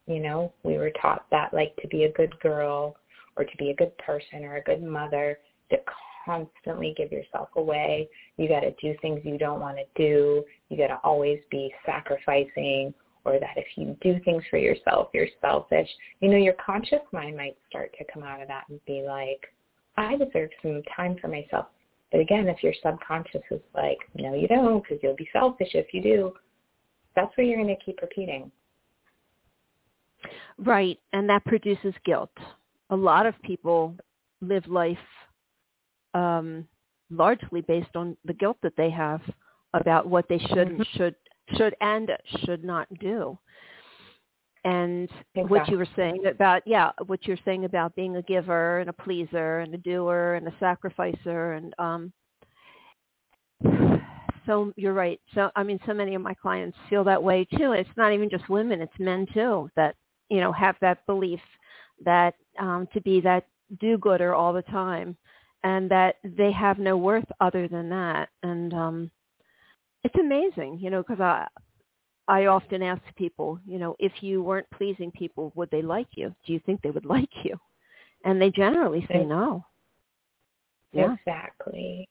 [0.09, 2.95] You know, we were taught that like to be a good girl
[3.37, 5.37] or to be a good person or a good mother,
[5.69, 5.77] to
[6.25, 8.09] constantly give yourself away.
[8.37, 10.43] You got to do things you don't want to do.
[10.69, 12.91] You got to always be sacrificing
[13.23, 15.87] or that if you do things for yourself, you're selfish.
[16.21, 19.45] You know, your conscious mind might start to come out of that and be like,
[19.95, 21.67] I deserve some time for myself.
[22.11, 25.93] But again, if your subconscious is like, no, you don't because you'll be selfish if
[25.93, 26.33] you do,
[27.15, 28.51] that's what you're going to keep repeating.
[30.57, 30.99] Right.
[31.13, 32.31] And that produces guilt.
[32.89, 33.95] A lot of people
[34.41, 34.97] live life
[36.13, 36.67] um,
[37.09, 39.21] largely based on the guilt that they have
[39.73, 40.81] about what they should mm-hmm.
[40.95, 41.15] should
[41.57, 42.11] should and
[42.45, 43.37] should not do.
[44.65, 45.43] And exactly.
[45.43, 48.93] what you were saying about yeah, what you're saying about being a giver and a
[48.93, 52.13] pleaser and a doer and a sacrificer and um
[54.45, 55.19] so you're right.
[55.33, 57.71] So I mean so many of my clients feel that way too.
[57.73, 59.95] It's not even just women, it's men too that,
[60.29, 61.41] you know, have that belief
[62.05, 63.45] that um to be that
[63.79, 65.15] do-gooder all the time
[65.63, 68.29] and that they have no worth other than that.
[68.43, 69.11] And um,
[70.03, 71.47] it's amazing, you know, because I
[72.27, 76.33] I often ask people, you know, if you weren't pleasing people, would they like you?
[76.45, 77.59] Do you think they would like you?
[78.23, 79.65] And they generally say no.
[80.93, 81.15] Yeah.
[81.15, 82.07] Exactly.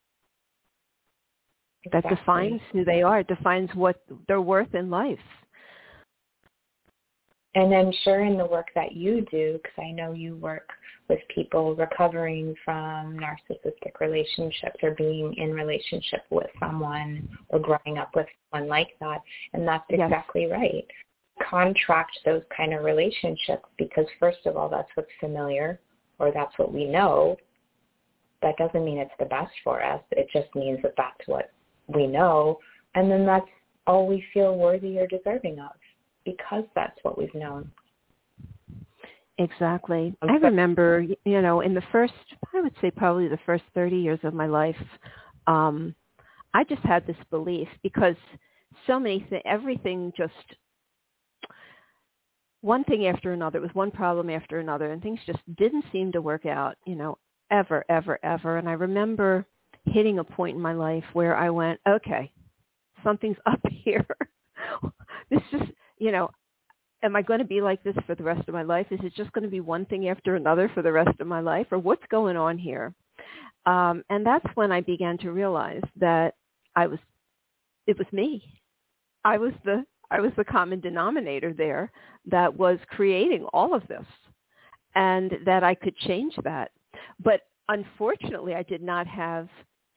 [1.92, 3.20] That defines who they are.
[3.20, 5.18] It defines what they're worth in life.
[7.54, 10.68] And I'm sure in the work that you do, because I know you work
[11.08, 18.10] with people recovering from narcissistic relationships or being in relationship with someone or growing up
[18.14, 19.22] with someone like that.
[19.54, 20.50] And that's exactly yes.
[20.50, 20.86] right.
[21.48, 25.80] Contract those kind of relationships because first of all, that's what's familiar
[26.18, 27.36] or that's what we know.
[28.42, 30.02] That doesn't mean it's the best for us.
[30.10, 31.52] It just means that that's what
[31.86, 32.58] we know.
[32.94, 33.48] And then that's
[33.86, 35.70] all we feel worthy or deserving of
[36.28, 37.70] because that's what we've known.
[39.38, 40.14] Exactly.
[40.20, 42.12] I remember, you know, in the first,
[42.54, 44.76] I would say probably the first 30 years of my life,
[45.46, 45.94] um,
[46.54, 48.16] I just had this belief because
[48.86, 50.32] so many things, everything just,
[52.62, 56.10] one thing after another, it was one problem after another, and things just didn't seem
[56.12, 57.16] to work out, you know,
[57.52, 58.58] ever, ever, ever.
[58.58, 59.46] And I remember
[59.84, 62.32] hitting a point in my life where I went, okay,
[63.04, 64.04] something's up here.
[65.30, 66.30] this just, you know,
[67.02, 68.86] am I going to be like this for the rest of my life?
[68.90, 71.40] Is it just going to be one thing after another for the rest of my
[71.40, 71.66] life?
[71.70, 72.94] Or what's going on here?
[73.66, 76.34] Um, and that's when I began to realize that
[76.74, 76.98] I was,
[77.86, 78.42] it was me.
[79.24, 81.92] I was the, I was the common denominator there
[82.30, 84.06] that was creating all of this
[84.94, 86.70] and that I could change that.
[87.22, 89.48] But unfortunately, I did not have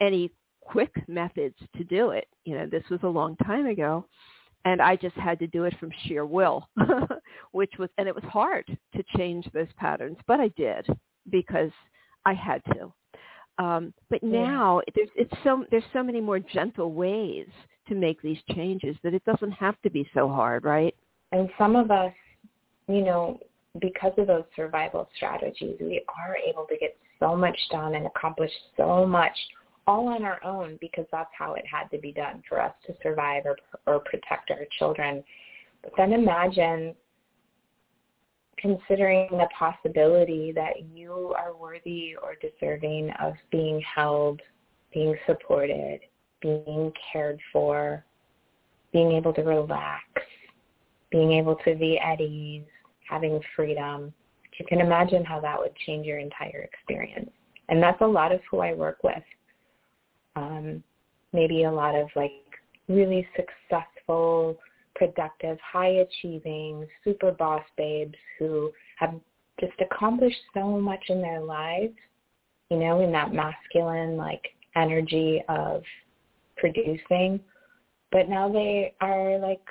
[0.02, 2.28] any quick methods to do it.
[2.44, 4.06] You know, this was a long time ago
[4.66, 6.68] and I just had to do it from sheer will,
[7.52, 10.88] which was, and it was hard to change those patterns, but I did
[11.30, 11.72] because
[12.26, 12.94] I had to.
[13.58, 17.48] Um, but now there's it's so there's so many more gentle ways
[17.88, 20.96] to make these changes that it doesn't have to be so hard, right?
[21.32, 22.14] And some of us,
[22.88, 23.40] you know,
[23.80, 28.52] because of those survival strategies, we are able to get so much done and accomplish
[28.78, 29.36] so much
[29.88, 32.94] all on our own because that's how it had to be done for us to
[33.02, 35.24] survive or, or protect our children.
[35.84, 36.96] But then imagine
[38.58, 44.40] considering the possibility that you are worthy or deserving of being held,
[44.94, 46.02] being supported,
[46.42, 48.06] being cared for,
[48.94, 50.04] being able to relax,
[51.12, 52.66] being able to be at ease,
[53.10, 54.14] having freedom.
[54.60, 57.32] You can imagine how that would change your entire experience.
[57.70, 59.24] And that's a lot of who I work with
[60.36, 60.84] um,
[61.34, 62.32] maybe a lot of like
[62.88, 64.58] really successful,
[64.96, 69.16] productive, high achieving, super boss babes who have
[69.60, 71.94] just accomplished so much in their lives,
[72.70, 74.44] you know, in that masculine like
[74.76, 75.84] energy of
[76.58, 77.40] producing.
[78.12, 79.62] But now they are like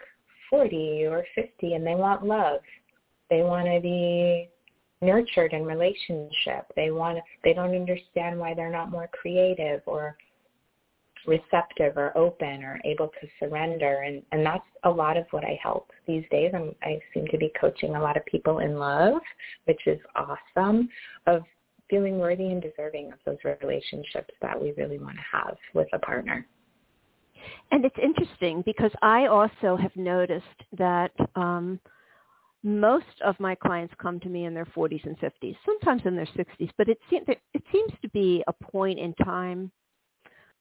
[0.48, 2.60] 40 or 50 and they want love.
[3.28, 4.48] They want to be
[5.02, 6.66] nurtured in relationship.
[6.76, 10.16] They want they don't understand why they're not more creative or
[11.26, 15.58] receptive or open or able to surrender and and that's a lot of what I
[15.62, 16.52] help these days.
[16.54, 19.20] I'm, I seem to be coaching a lot of people in love
[19.64, 20.88] which is awesome
[21.26, 21.42] of
[21.88, 25.98] feeling worthy and deserving of those relationships that we really want to have with a
[25.98, 26.46] partner.
[27.72, 30.44] And it's interesting because I also have noticed
[30.78, 31.80] that um
[32.62, 36.28] most of my clients come to me in their 40s and 50s, sometimes in their
[36.36, 39.70] 60s, but it seems it seems to be a point in time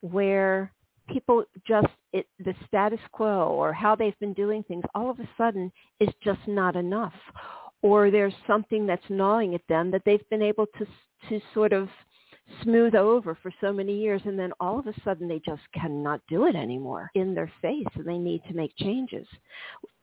[0.02, 0.72] where
[1.10, 5.30] people just it, the status quo or how they've been doing things all of a
[5.38, 7.14] sudden is just not enough
[7.82, 10.86] or there's something that's gnawing at them that they've been able to
[11.28, 11.90] to sort of
[12.64, 16.22] smooth over for so many years and then all of a sudden they just cannot
[16.28, 19.28] do it anymore in their face and they need to make changes.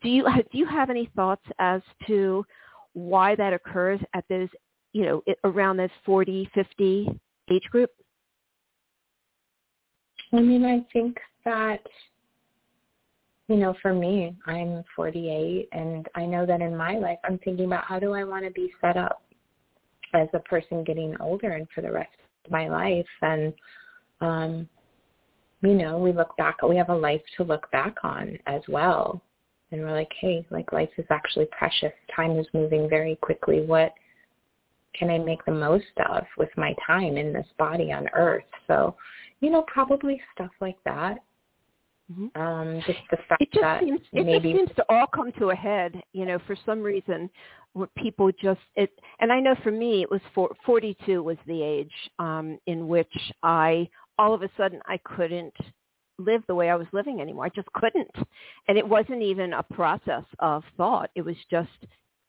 [0.03, 2.45] Do you do you have any thoughts as to
[2.93, 4.49] why that occurs at those,
[4.93, 7.09] you know, around this 40, 50
[7.51, 7.91] age group?
[10.33, 11.81] I mean, I think that
[13.49, 17.67] you know, for me, I'm 48 and I know that in my life I'm thinking
[17.67, 19.23] about how do I want to be set up
[20.15, 22.11] as a person getting older and for the rest
[22.45, 23.07] of my life.
[23.23, 23.53] And
[24.21, 24.69] um
[25.63, 29.23] you know we look back we have a life to look back on as well.
[29.71, 31.93] And we're like hey like life is actually precious.
[32.15, 33.65] Time is moving very quickly.
[33.65, 33.93] What
[34.95, 38.45] can i make the most of with my time in this body on earth?
[38.67, 38.97] So
[39.41, 41.19] you know probably stuff like that
[42.13, 42.41] Mm-hmm.
[42.41, 45.33] Um, just the fact it just that seems, it maybe just seems to all come
[45.41, 47.29] to a head, you know, for some reason
[47.73, 51.63] where people just it and I know for me it was for, 42 was the
[51.63, 53.13] age um in which
[53.43, 55.55] I all of a sudden I couldn't
[56.19, 57.45] live the way I was living anymore.
[57.45, 58.11] I just couldn't.
[58.69, 61.11] And it wasn't even a process of thought.
[61.15, 61.69] It was just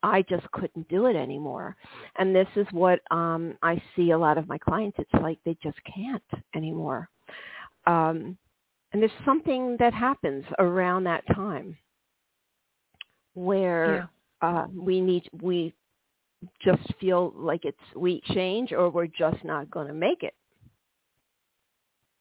[0.03, 1.75] I just couldn't do it anymore.
[2.17, 4.97] And this is what um I see a lot of my clients.
[4.99, 6.23] It's like they just can't
[6.55, 7.09] anymore.
[7.85, 8.37] Um
[8.93, 11.77] and there's something that happens around that time
[13.33, 14.09] where
[14.41, 14.49] yeah.
[14.49, 15.73] uh, we need we
[16.63, 20.33] just feel like it's we change or we're just not going to make it.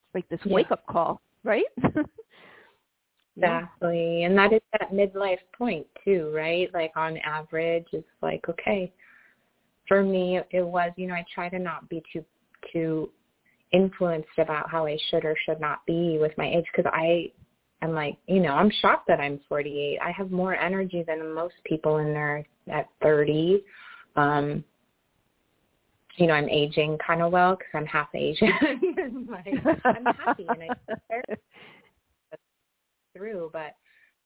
[0.07, 0.55] It's like this yeah.
[0.55, 1.64] wake up call, right?
[3.37, 6.72] exactly, and that is that midlife point too, right?
[6.72, 8.93] Like on average, it's like okay.
[9.89, 12.24] For me, it was you know I try to not be too
[12.72, 13.11] too
[13.72, 17.30] influenced about how I should or should not be with my age because I
[17.82, 19.99] am like, you know, I'm shocked that I'm 48.
[20.01, 23.62] I have more energy than most people in there at 30.
[24.16, 24.64] Um,
[26.16, 28.49] you know, I'm aging kind of well because I'm half Asian.
[29.30, 29.47] like,
[29.84, 31.34] I'm happy and I
[33.17, 33.75] through, but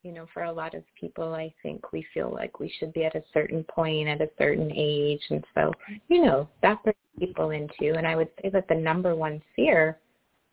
[0.02, 3.04] you know, for a lot of people, I think we feel like we should be
[3.04, 5.20] at a certain point at a certain age.
[5.28, 5.72] And so,
[6.08, 9.98] you know, that brings people into, and I would say that the number one fear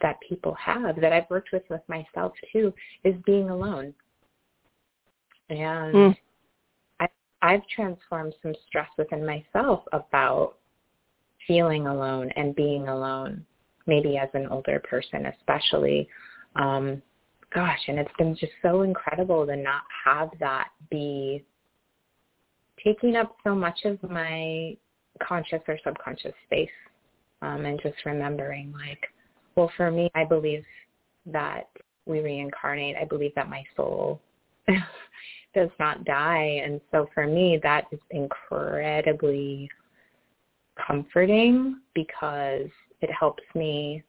[0.01, 2.73] that people have that I've worked with with myself too
[3.03, 3.93] is being alone.
[5.49, 6.17] And mm.
[6.99, 7.07] I,
[7.41, 10.55] I've transformed some stress within myself about
[11.47, 13.45] feeling alone and being alone,
[13.85, 16.09] maybe as an older person especially.
[16.57, 17.01] Um,
[17.53, 21.43] gosh, and it's been just so incredible to not have that be
[22.83, 24.75] taking up so much of my
[25.21, 26.69] conscious or subconscious space
[27.41, 28.99] um, and just remembering like,
[29.55, 30.63] well, for me, I believe
[31.25, 31.67] that
[32.05, 32.95] we reincarnate.
[32.95, 34.21] I believe that my soul
[35.55, 36.61] does not die.
[36.63, 39.69] And so for me, that is incredibly
[40.85, 42.69] comforting because
[43.01, 44.03] it helps me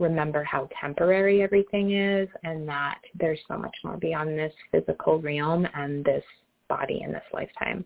[0.00, 5.66] remember how temporary everything is and that there's so much more beyond this physical realm
[5.74, 6.24] and this
[6.68, 7.84] body in this lifetime.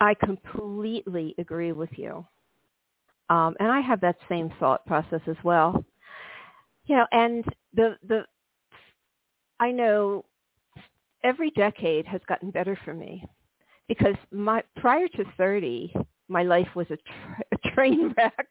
[0.00, 2.26] I completely agree with you.
[3.28, 5.84] Um, and I have that same thought process as well.
[6.86, 7.44] You know, and
[7.74, 8.24] the the
[9.60, 10.24] I know
[11.22, 13.24] every decade has gotten better for me
[13.86, 15.94] because my prior to 30,
[16.28, 18.48] my life was a, tra- a train wreck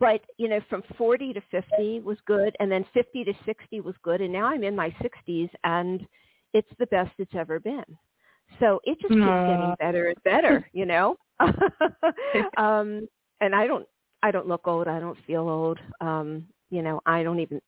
[0.00, 3.94] but you know from 40 to 50 was good and then 50 to 60 was
[4.02, 6.06] good and now i'm in my 60s and
[6.54, 7.84] it's the best it's ever been.
[8.58, 11.16] So it just keeps getting better and better you know?
[12.56, 13.08] Um
[13.40, 13.86] and i don't
[14.22, 15.78] i don't look old i don't feel old.
[16.00, 17.60] Um you know i don't even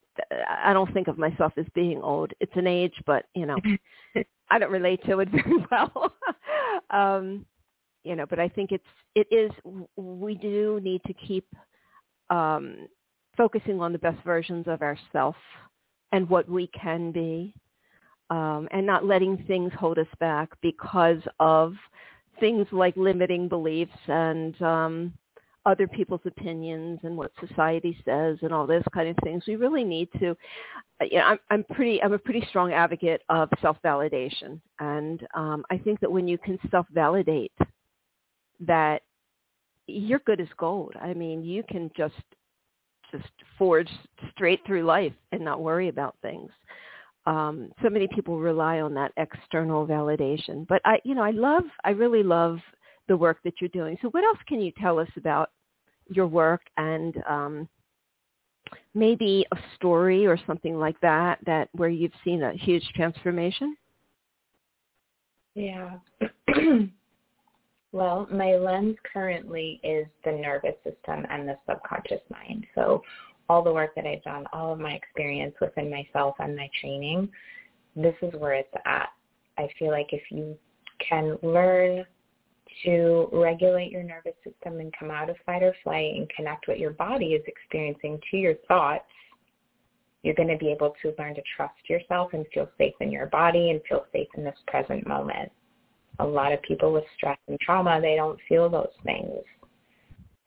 [0.48, 2.32] i don't think of myself as being old.
[2.40, 3.58] It's an age but you know
[4.50, 6.14] i don't relate to it very well.
[6.90, 7.46] Um
[8.04, 9.50] you know but i think it's it is
[9.96, 11.46] we do need to keep
[12.30, 12.88] um,
[13.36, 15.36] focusing on the best versions of ourself
[16.12, 17.54] and what we can be,
[18.30, 21.74] um, and not letting things hold us back because of
[22.38, 25.12] things like limiting beliefs and um,
[25.66, 29.44] other people's opinions and what society says and all those kind of things.
[29.46, 30.36] We really need to.
[31.00, 32.02] Uh, you know, I'm, I'm pretty.
[32.02, 36.58] I'm a pretty strong advocate of self-validation, and um, I think that when you can
[36.70, 37.52] self-validate
[38.60, 39.02] that
[39.90, 40.94] you're good as gold.
[41.00, 42.14] I mean, you can just
[43.12, 43.90] just forge
[44.30, 46.50] straight through life and not worry about things.
[47.26, 50.66] um, so many people rely on that external validation.
[50.66, 52.58] But I, you know, I love, I really love
[53.08, 53.98] the work that you're doing.
[54.00, 55.50] So what else can you tell us about
[56.08, 57.68] your work and um,
[58.94, 63.76] maybe a story or something like that, that where you've seen a huge transformation?
[65.54, 65.98] Yeah.
[67.92, 72.66] well, my lens currently is the nervous system and the subconscious mind.
[72.74, 73.02] So
[73.48, 77.28] all the work that I've done, all of my experience within myself and my training,
[77.96, 79.08] this is where it's at.
[79.58, 80.56] I feel like if you
[81.06, 82.04] can learn
[82.84, 86.78] to regulate your nervous system and come out of fight or flight and connect what
[86.78, 89.04] your body is experiencing to your thoughts,
[90.22, 93.26] you're going to be able to learn to trust yourself and feel safe in your
[93.26, 95.50] body and feel safe in this present moment.
[96.20, 99.42] A lot of people with stress and trauma, they don't feel those things.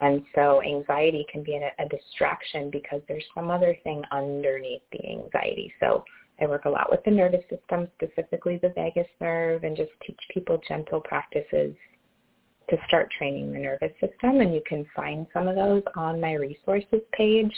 [0.02, 5.08] And so anxiety can be a, a distraction because there's some other thing underneath the
[5.08, 5.74] anxiety.
[5.80, 6.04] So
[6.42, 10.20] I work a lot with the nervous system, specifically the vagus nerve, and just teach
[10.34, 11.76] people gentle practices
[12.70, 14.42] to start training the nervous system.
[14.42, 17.54] And you can find some of those on my resources page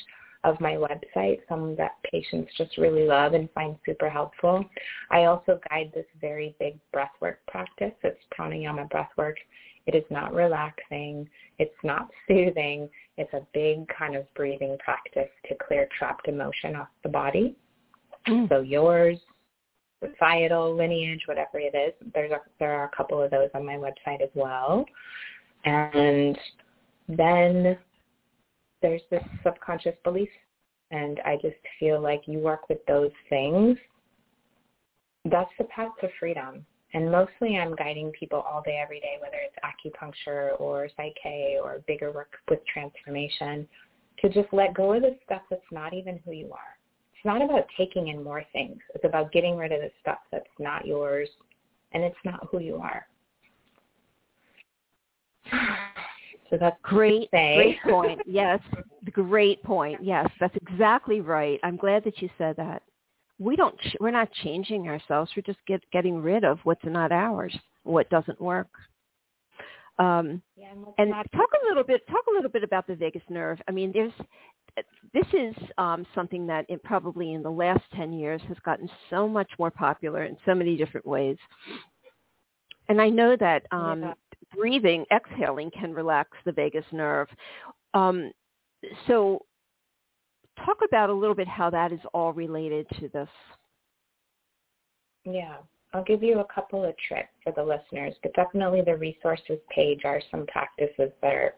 [0.46, 4.64] of my website, some that patients just really love and find super helpful.
[5.12, 7.93] I also guide this very big breathwork practice.
[8.04, 9.36] It's pranayama breathwork.
[9.88, 11.28] It is not relaxing.
[11.60, 12.89] It's not soothing.
[13.18, 17.56] It's a big kind of breathing practice to clear trapped emotion off the body.
[18.28, 18.50] Mm.
[18.50, 19.18] So yours,
[20.04, 23.76] societal, lineage, whatever it is, there's a, there are a couple of those on my
[23.76, 24.86] website as well.
[25.66, 26.38] And
[27.08, 27.78] then
[28.82, 30.30] there's this subconscious belief.
[30.92, 33.78] And I just feel like you work with those things.
[35.26, 36.66] That's the path to freedom.
[36.94, 41.58] And mostly I'm guiding people all day, every day, whether it's acupuncture or Psych K
[41.62, 43.68] or bigger work with transformation,
[44.22, 46.78] to just let go of the stuff that's not even who you are.
[47.14, 48.80] It's not about taking in more things.
[48.94, 51.28] It's about getting rid of the stuff that's not yours
[51.92, 53.08] and it's not who you are.
[56.50, 57.30] So that's great.
[57.32, 58.22] Great point.
[58.28, 58.60] Yes,
[59.12, 60.04] great point.
[60.04, 61.60] Yes, that's exactly right.
[61.64, 62.84] I'm glad that you said that.
[63.39, 63.76] We don't.
[64.00, 65.32] We're not changing ourselves.
[65.36, 68.68] We're just get, getting rid of what's not ours, what doesn't work.
[69.98, 72.06] Um, yeah, and talk a little bit.
[72.08, 73.60] Talk a little bit about the vagus nerve.
[73.68, 74.14] I mean, there's.
[75.14, 79.28] This is um, something that it probably in the last ten years has gotten so
[79.28, 81.38] much more popular in so many different ways.
[82.89, 84.14] And I know that um, yeah
[84.56, 87.28] breathing, exhaling can relax the vagus nerve.
[87.93, 88.32] Um,
[89.08, 89.45] so
[90.64, 93.30] talk about a little bit how that is all related to this.
[95.24, 95.58] Yeah,
[95.93, 100.01] I'll give you a couple of tricks for the listeners, but definitely the resources page
[100.06, 101.56] are some practices that are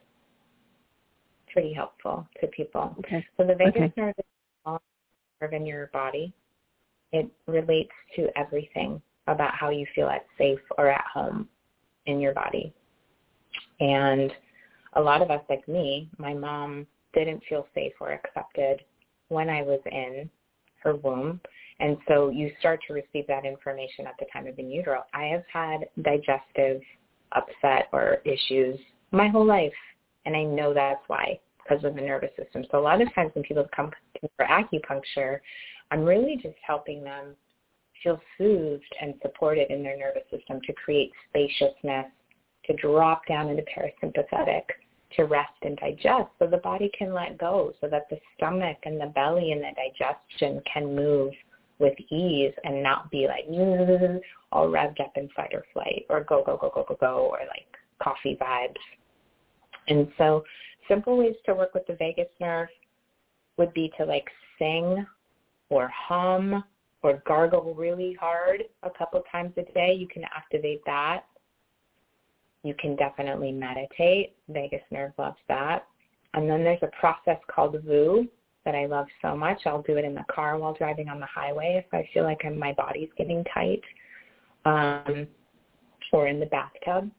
[1.52, 2.96] pretty helpful to people.
[3.00, 3.26] Okay.
[3.36, 3.94] So the vagus okay.
[3.98, 4.26] nerve is
[4.66, 4.80] a
[5.42, 6.34] nerve in your body.
[7.12, 11.48] It relates to everything about how you feel at safe or at home
[12.06, 12.74] in your body.
[13.80, 14.32] And
[14.94, 18.84] a lot of us, like me, my mom didn't feel safe or accepted
[19.30, 20.30] when I was in
[20.84, 21.40] her womb.
[21.80, 25.04] And so you start to receive that information at the time of in utero.
[25.14, 26.82] I have had digestive
[27.34, 28.80] upset or issues
[29.12, 29.74] my whole life.
[30.26, 32.66] And I know that's why, because of the nervous system.
[32.72, 33.92] So a lot of times when people come
[34.36, 35.40] for acupuncture,
[35.92, 37.36] I'm really just helping them
[38.04, 42.08] feel soothed and supported in their nervous system to create spaciousness
[42.68, 44.64] to drop down into parasympathetic
[45.16, 49.00] to rest and digest so the body can let go so that the stomach and
[49.00, 51.32] the belly and the digestion can move
[51.80, 53.46] with ease and not be like
[54.52, 57.40] all revved up in fight or flight or go, go, go, go, go, go or
[57.48, 57.68] like
[58.02, 58.76] coffee vibes.
[59.88, 60.44] And so
[60.88, 62.68] simple ways to work with the vagus nerve
[63.58, 64.28] would be to like
[64.60, 65.06] sing
[65.70, 66.64] or hum
[67.04, 69.94] or gargle really hard a couple times a day.
[69.98, 71.24] You can activate that
[72.68, 74.36] you can definitely meditate.
[74.50, 75.86] Vagus nerve loves that.
[76.34, 78.28] And then there's a process called VOO
[78.66, 79.62] that I love so much.
[79.66, 82.42] I'll do it in the car while driving on the highway if I feel like
[82.44, 83.82] I'm, my body's getting tight,
[84.66, 85.28] um,
[86.12, 87.10] or in the bathtub.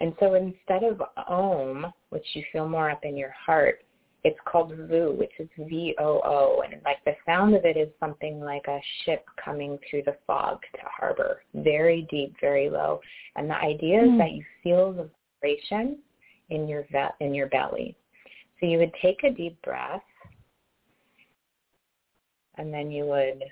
[0.00, 3.84] And so instead of Om, which you feel more up in your heart,
[4.24, 6.62] it's called VOO, which is V-O-O.
[6.64, 10.60] And like the sound of it is something like a ship coming through the fog
[10.74, 13.00] to harbor, very deep, very low.
[13.36, 14.04] And the idea mm.
[14.04, 14.18] is hmm.
[14.18, 15.10] that you feel the
[15.42, 15.98] vibration
[16.48, 17.96] in your ve- in your belly.
[18.58, 20.00] So you would take a deep breath,
[22.56, 23.42] and then you would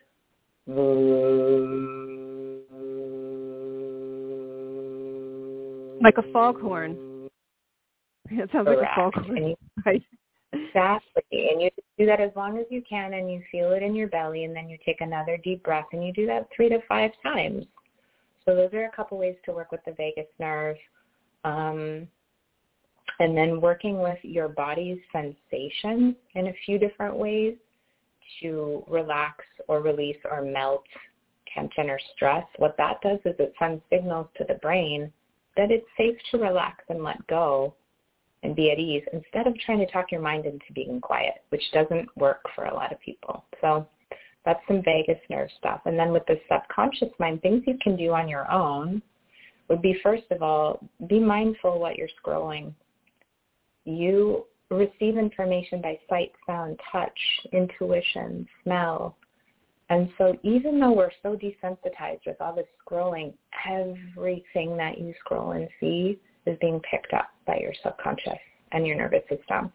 [6.03, 6.97] like a foghorn.
[8.31, 8.81] It sounds Correct.
[8.81, 9.55] like a foghorn.
[9.85, 10.03] right?
[10.53, 11.49] Exactly.
[11.51, 14.09] And you do that as long as you can and you feel it in your
[14.09, 17.11] belly and then you take another deep breath and you do that three to five
[17.23, 17.65] times.
[18.45, 20.77] So those are a couple ways to work with the vagus nerve.
[21.45, 22.09] Um,
[23.19, 27.55] and then working with your body's sensations in a few different ways
[28.41, 30.85] to relax or release or melt
[31.55, 32.45] tension or stress.
[32.57, 35.13] What that does is it sends signals to the brain
[35.57, 37.75] that it's safe to relax and let go
[38.43, 41.63] and be at ease instead of trying to talk your mind into being quiet, which
[41.73, 43.45] doesn't work for a lot of people.
[43.61, 43.87] So
[44.45, 45.81] that's some vagus nerve stuff.
[45.85, 49.03] And then with the subconscious mind, things you can do on your own
[49.69, 52.75] would be first of all, be mindful what you're scrolling.
[53.85, 57.19] You receive information by sight, sound, touch,
[57.53, 59.17] intuition, smell.
[59.91, 63.35] And so even though we're so desensitized with all this scrolling,
[63.69, 68.39] everything that you scroll and see is being picked up by your subconscious
[68.73, 69.73] and your nervous system.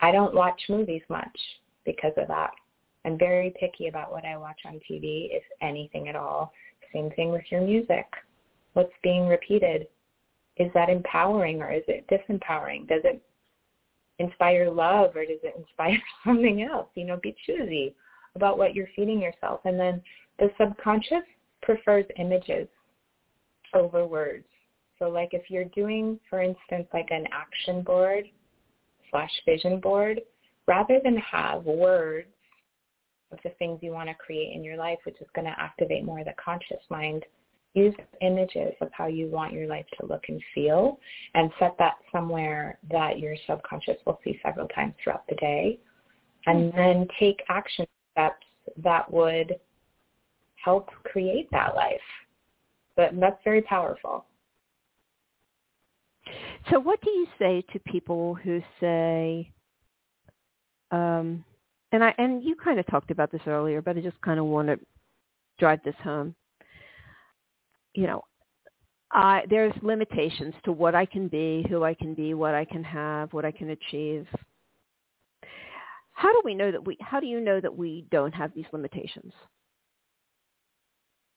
[0.00, 1.38] I don't watch movies much
[1.84, 2.50] because of that.
[3.04, 6.52] I'm very picky about what I watch on TV, if anything at all.
[6.92, 8.06] Same thing with your music.
[8.72, 9.86] What's being repeated?
[10.56, 12.88] Is that empowering or is it disempowering?
[12.88, 13.22] Does it
[14.18, 16.88] inspire love or does it inspire something else?
[16.94, 17.94] You know, be choosy
[18.34, 19.60] about what you're feeding yourself.
[19.64, 20.02] And then
[20.38, 21.24] the subconscious
[21.62, 22.68] prefers images
[23.74, 24.46] over words.
[24.98, 28.24] So like if you're doing, for instance, like an action board
[29.10, 30.20] slash vision board,
[30.66, 32.28] rather than have words
[33.32, 36.04] of the things you want to create in your life, which is going to activate
[36.04, 37.24] more of the conscious mind,
[37.74, 40.98] use images of how you want your life to look and feel
[41.34, 45.78] and set that somewhere that your subconscious will see several times throughout the day.
[46.46, 46.78] And mm-hmm.
[46.78, 48.46] then take action steps
[48.82, 49.56] that would
[50.64, 52.00] help create that life.
[52.96, 54.24] But that's very powerful.
[56.70, 59.52] So what do you say to people who say,
[60.90, 61.44] um,
[61.92, 64.46] and I and you kind of talked about this earlier, but I just kind of
[64.46, 64.78] want to
[65.58, 66.34] drive this home.
[67.94, 68.24] You know,
[69.12, 72.82] I there's limitations to what I can be, who I can be, what I can
[72.82, 74.26] have, what I can achieve.
[76.12, 76.96] How do we know that we?
[77.00, 79.32] How do you know that we don't have these limitations?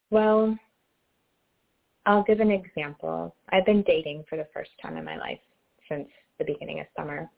[0.09, 0.57] Well,
[2.05, 3.35] I'll give an example.
[3.49, 5.39] I've been dating for the first time in my life
[5.87, 7.29] since the beginning of summer.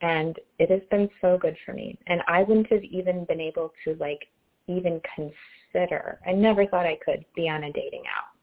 [0.00, 1.98] And it has been so good for me.
[2.06, 4.28] And I wouldn't have even been able to like
[4.66, 6.20] even consider.
[6.26, 8.34] I never thought I could be on a dating app.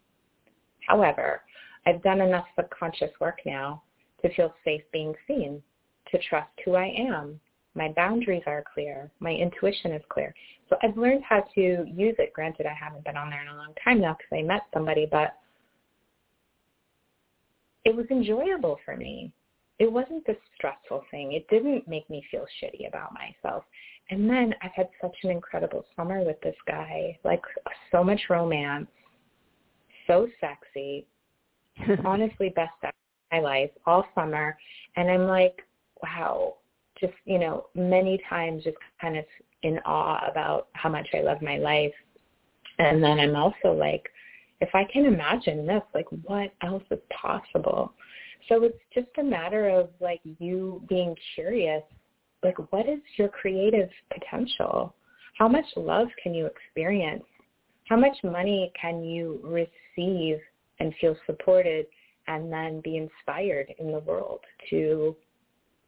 [0.88, 1.42] However,
[1.86, 3.84] I've done enough subconscious work now
[4.22, 5.62] to feel safe being seen,
[6.12, 7.40] to trust who I am.
[7.74, 9.10] My boundaries are clear.
[9.20, 10.34] My intuition is clear.
[10.70, 12.34] So I've learned how to use it.
[12.34, 15.08] Granted, I haven't been on there in a long time now because I met somebody,
[15.10, 15.38] but
[17.86, 19.32] it was enjoyable for me.
[19.80, 21.34] It wasn't this stressful thing.
[21.34, 23.64] It didn't make me feel shitty about myself.
[24.10, 27.42] And then I've had such an incredible summer with this guy, like
[27.92, 28.88] so much romance,
[30.06, 31.08] so sexy,
[32.06, 32.96] honestly best sex
[33.32, 34.58] of my life all summer.
[34.96, 35.66] And I'm like,
[36.04, 36.56] wow,
[37.02, 39.26] just, you know, many times just kind of
[39.64, 41.94] in awe about how much I love my life.
[42.80, 44.08] And then I'm also like,
[44.62, 47.94] if I can imagine this, like what else is possible?
[48.48, 51.84] So it's just a matter of like you being curious,
[52.44, 54.96] like what is your creative potential?
[55.38, 57.24] How much love can you experience?
[57.88, 60.38] How much money can you receive
[60.80, 61.86] and feel supported
[62.28, 64.40] and then be inspired in the world
[64.70, 65.16] to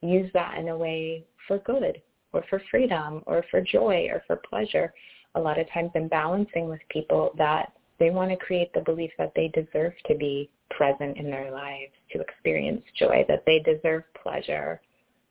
[0.04, 2.02] use that in a way for good
[2.34, 4.94] or for freedom or for joy or for pleasure?
[5.36, 9.12] A lot of times I'm balancing with people that they want to create the belief
[9.18, 14.04] that they deserve to be present in their lives, to experience joy, that they deserve
[14.22, 14.82] pleasure,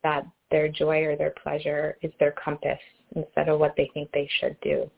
[0.03, 2.79] that their joy or their pleasure is their compass
[3.14, 4.91] instead of what they think they should do.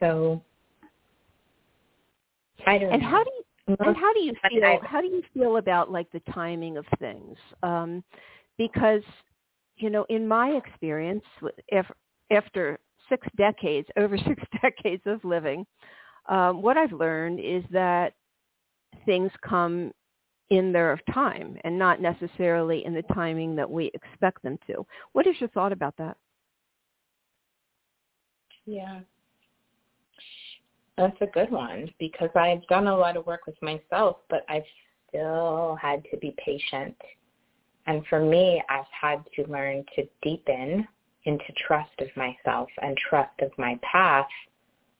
[0.00, 0.42] So
[2.66, 3.08] I don't and know.
[3.08, 6.20] how do you and how do you feel how do you feel about like the
[6.32, 8.02] timing of things um
[8.58, 9.02] because
[9.76, 11.24] you know in my experience
[12.30, 12.78] after
[13.08, 15.66] six decades over six decades of living
[16.28, 18.14] um, what I've learned is that
[19.04, 19.92] things come
[20.50, 24.86] in their time and not necessarily in the timing that we expect them to.
[25.12, 26.16] What is your thought about that?
[28.66, 29.00] Yeah.
[30.98, 34.62] That's a good one because I've done a lot of work with myself, but I've
[35.08, 36.94] still had to be patient.
[37.86, 40.86] And for me, I've had to learn to deepen
[41.24, 44.26] into trust of myself and trust of my path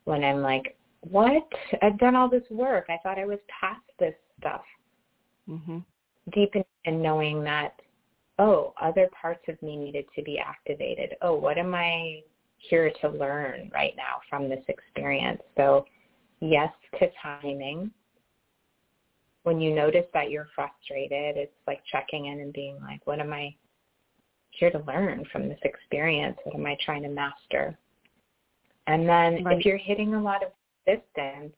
[0.05, 1.49] when I'm like, what?
[1.81, 2.87] I've done all this work.
[2.89, 4.63] I thought I was past this stuff.
[5.49, 5.79] Mm-hmm.
[6.33, 7.75] Deep in, in knowing that
[8.39, 11.15] oh, other parts of me needed to be activated.
[11.23, 12.21] Oh, what am I
[12.59, 15.41] here to learn right now from this experience?
[15.57, 15.85] So
[16.41, 17.91] yes to timing.
[19.45, 23.33] When you notice that you're frustrated, it's like checking in and being like, what am
[23.33, 23.55] I
[24.51, 26.39] here to learn from this experience?
[26.45, 27.77] What am I trying to master?
[28.87, 29.59] And then right.
[29.59, 30.51] if you're hitting a lot of
[30.87, 31.55] resistance,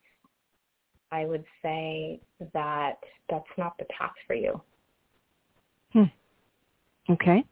[1.10, 2.20] I would say
[2.52, 4.60] that that's not the path for you.
[5.92, 6.04] Hmm.
[7.10, 7.44] Okay.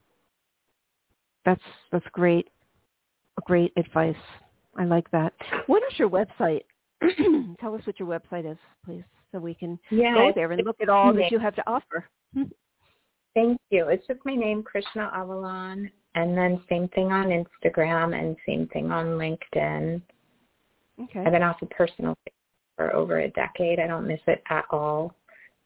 [1.45, 2.49] That's that's great.
[3.45, 4.17] Great advice.
[4.77, 5.33] I like that.
[5.67, 6.63] What is your website?
[7.61, 10.81] Tell us what your website is, please, so we can yeah, go there and look
[10.81, 12.07] at all that you have to offer.
[13.35, 13.89] Thank you.
[13.89, 18.91] It's just my name, Krishna Avalon, and then same thing on Instagram and same thing
[18.93, 20.03] on LinkedIn.
[21.03, 21.21] Okay.
[21.21, 22.17] I've been off of personal
[22.77, 23.81] for over a decade.
[23.81, 25.15] I don't miss it at all.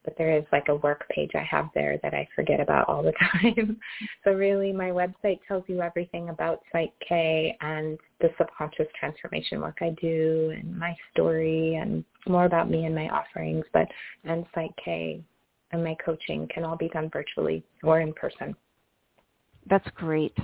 [0.04, 3.02] But there is like a work page I have there that I forget about all
[3.02, 3.76] the time.
[4.22, 9.78] so really my website tells you everything about Psych K and the subconscious transformation work
[9.80, 13.64] I do and my story and more about me and my offerings.
[13.72, 13.88] But
[14.24, 15.22] Psych K
[15.72, 18.54] and my coaching can all be done virtually or in person.
[19.68, 20.36] That's great.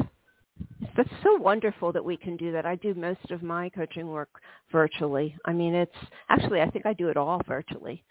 [0.97, 2.67] That's so wonderful that we can do that.
[2.67, 4.29] I do most of my coaching work
[4.71, 5.35] virtually.
[5.45, 5.93] I mean, it's
[6.29, 8.05] actually I think I do it all virtually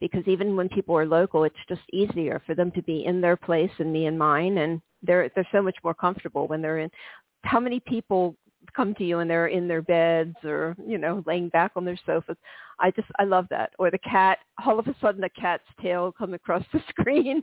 [0.00, 3.36] because even when people are local, it's just easier for them to be in their
[3.36, 6.90] place and me in mine, and they're they're so much more comfortable when they're in.
[7.42, 8.36] How many people
[8.74, 11.98] come to you and they're in their beds or you know laying back on their
[12.06, 12.36] sofas.
[12.80, 13.72] I just i love that.
[13.78, 17.42] Or the cat all of a sudden the cat's tail come across the screen.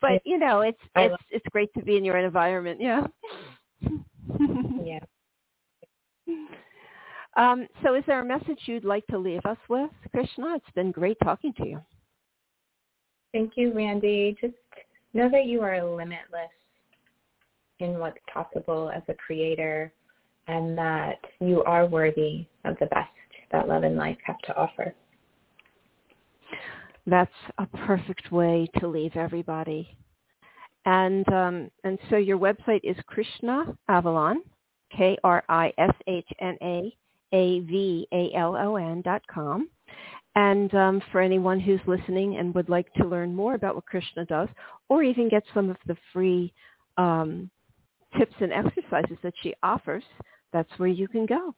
[0.00, 3.06] But you know it's it's it's great to be in your environment yeah.
[3.80, 5.00] Yeah.
[7.36, 9.90] Um so is there a message you'd like to leave us with?
[10.10, 11.80] Krishna it's been great talking to you.
[13.34, 14.34] Thank you randy.
[14.40, 14.54] Just
[15.12, 16.50] know that you are limitless
[17.80, 19.92] in what's possible as a creator
[20.48, 23.10] and that you are worthy of the best
[23.52, 24.94] that love and life have to offer.
[27.06, 29.96] That's a perfect way to leave everybody.
[30.84, 34.42] And um, and so your website is Krishna Avalon,
[34.96, 36.96] K R I S H N A
[37.32, 39.68] A V A L O N dot com.
[40.36, 44.24] And um, for anyone who's listening and would like to learn more about what Krishna
[44.26, 44.48] does,
[44.88, 46.52] or even get some of the free
[46.98, 47.50] um,
[48.18, 50.04] tips and exercises that she offers,
[50.52, 51.54] that's where you can go.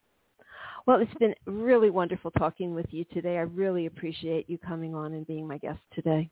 [0.86, 3.36] Well, it's been really wonderful talking with you today.
[3.36, 6.30] I really appreciate you coming on and being my guest today.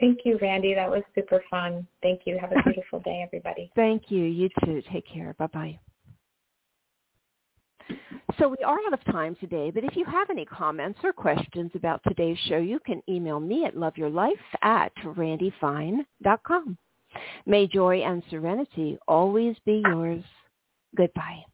[0.00, 0.74] Thank you, Randy.
[0.74, 1.86] That was super fun.
[2.02, 2.38] Thank you.
[2.38, 3.70] Have a beautiful day, everybody.
[3.76, 4.24] Thank you.
[4.24, 4.82] You too.
[4.92, 5.34] Take care.
[5.38, 5.78] Bye-bye.
[8.38, 11.70] So we are out of time today, but if you have any comments or questions
[11.74, 16.76] about today's show, you can email me at loveyourlife at randifine.com.
[17.46, 20.24] May joy and serenity always be yours.
[20.96, 21.44] Goodbye.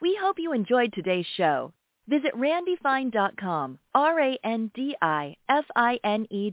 [0.00, 1.72] We hope you enjoyed today's show.
[2.08, 4.54] Visit randifine.com, R-A-N-D-I-F-I-N-E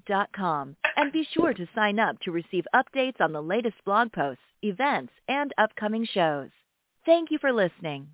[0.08, 4.12] dot com, and be sure to sign up to receive updates on the latest blog
[4.12, 6.50] posts, events, and upcoming shows.
[7.06, 8.08] Thank you for listening.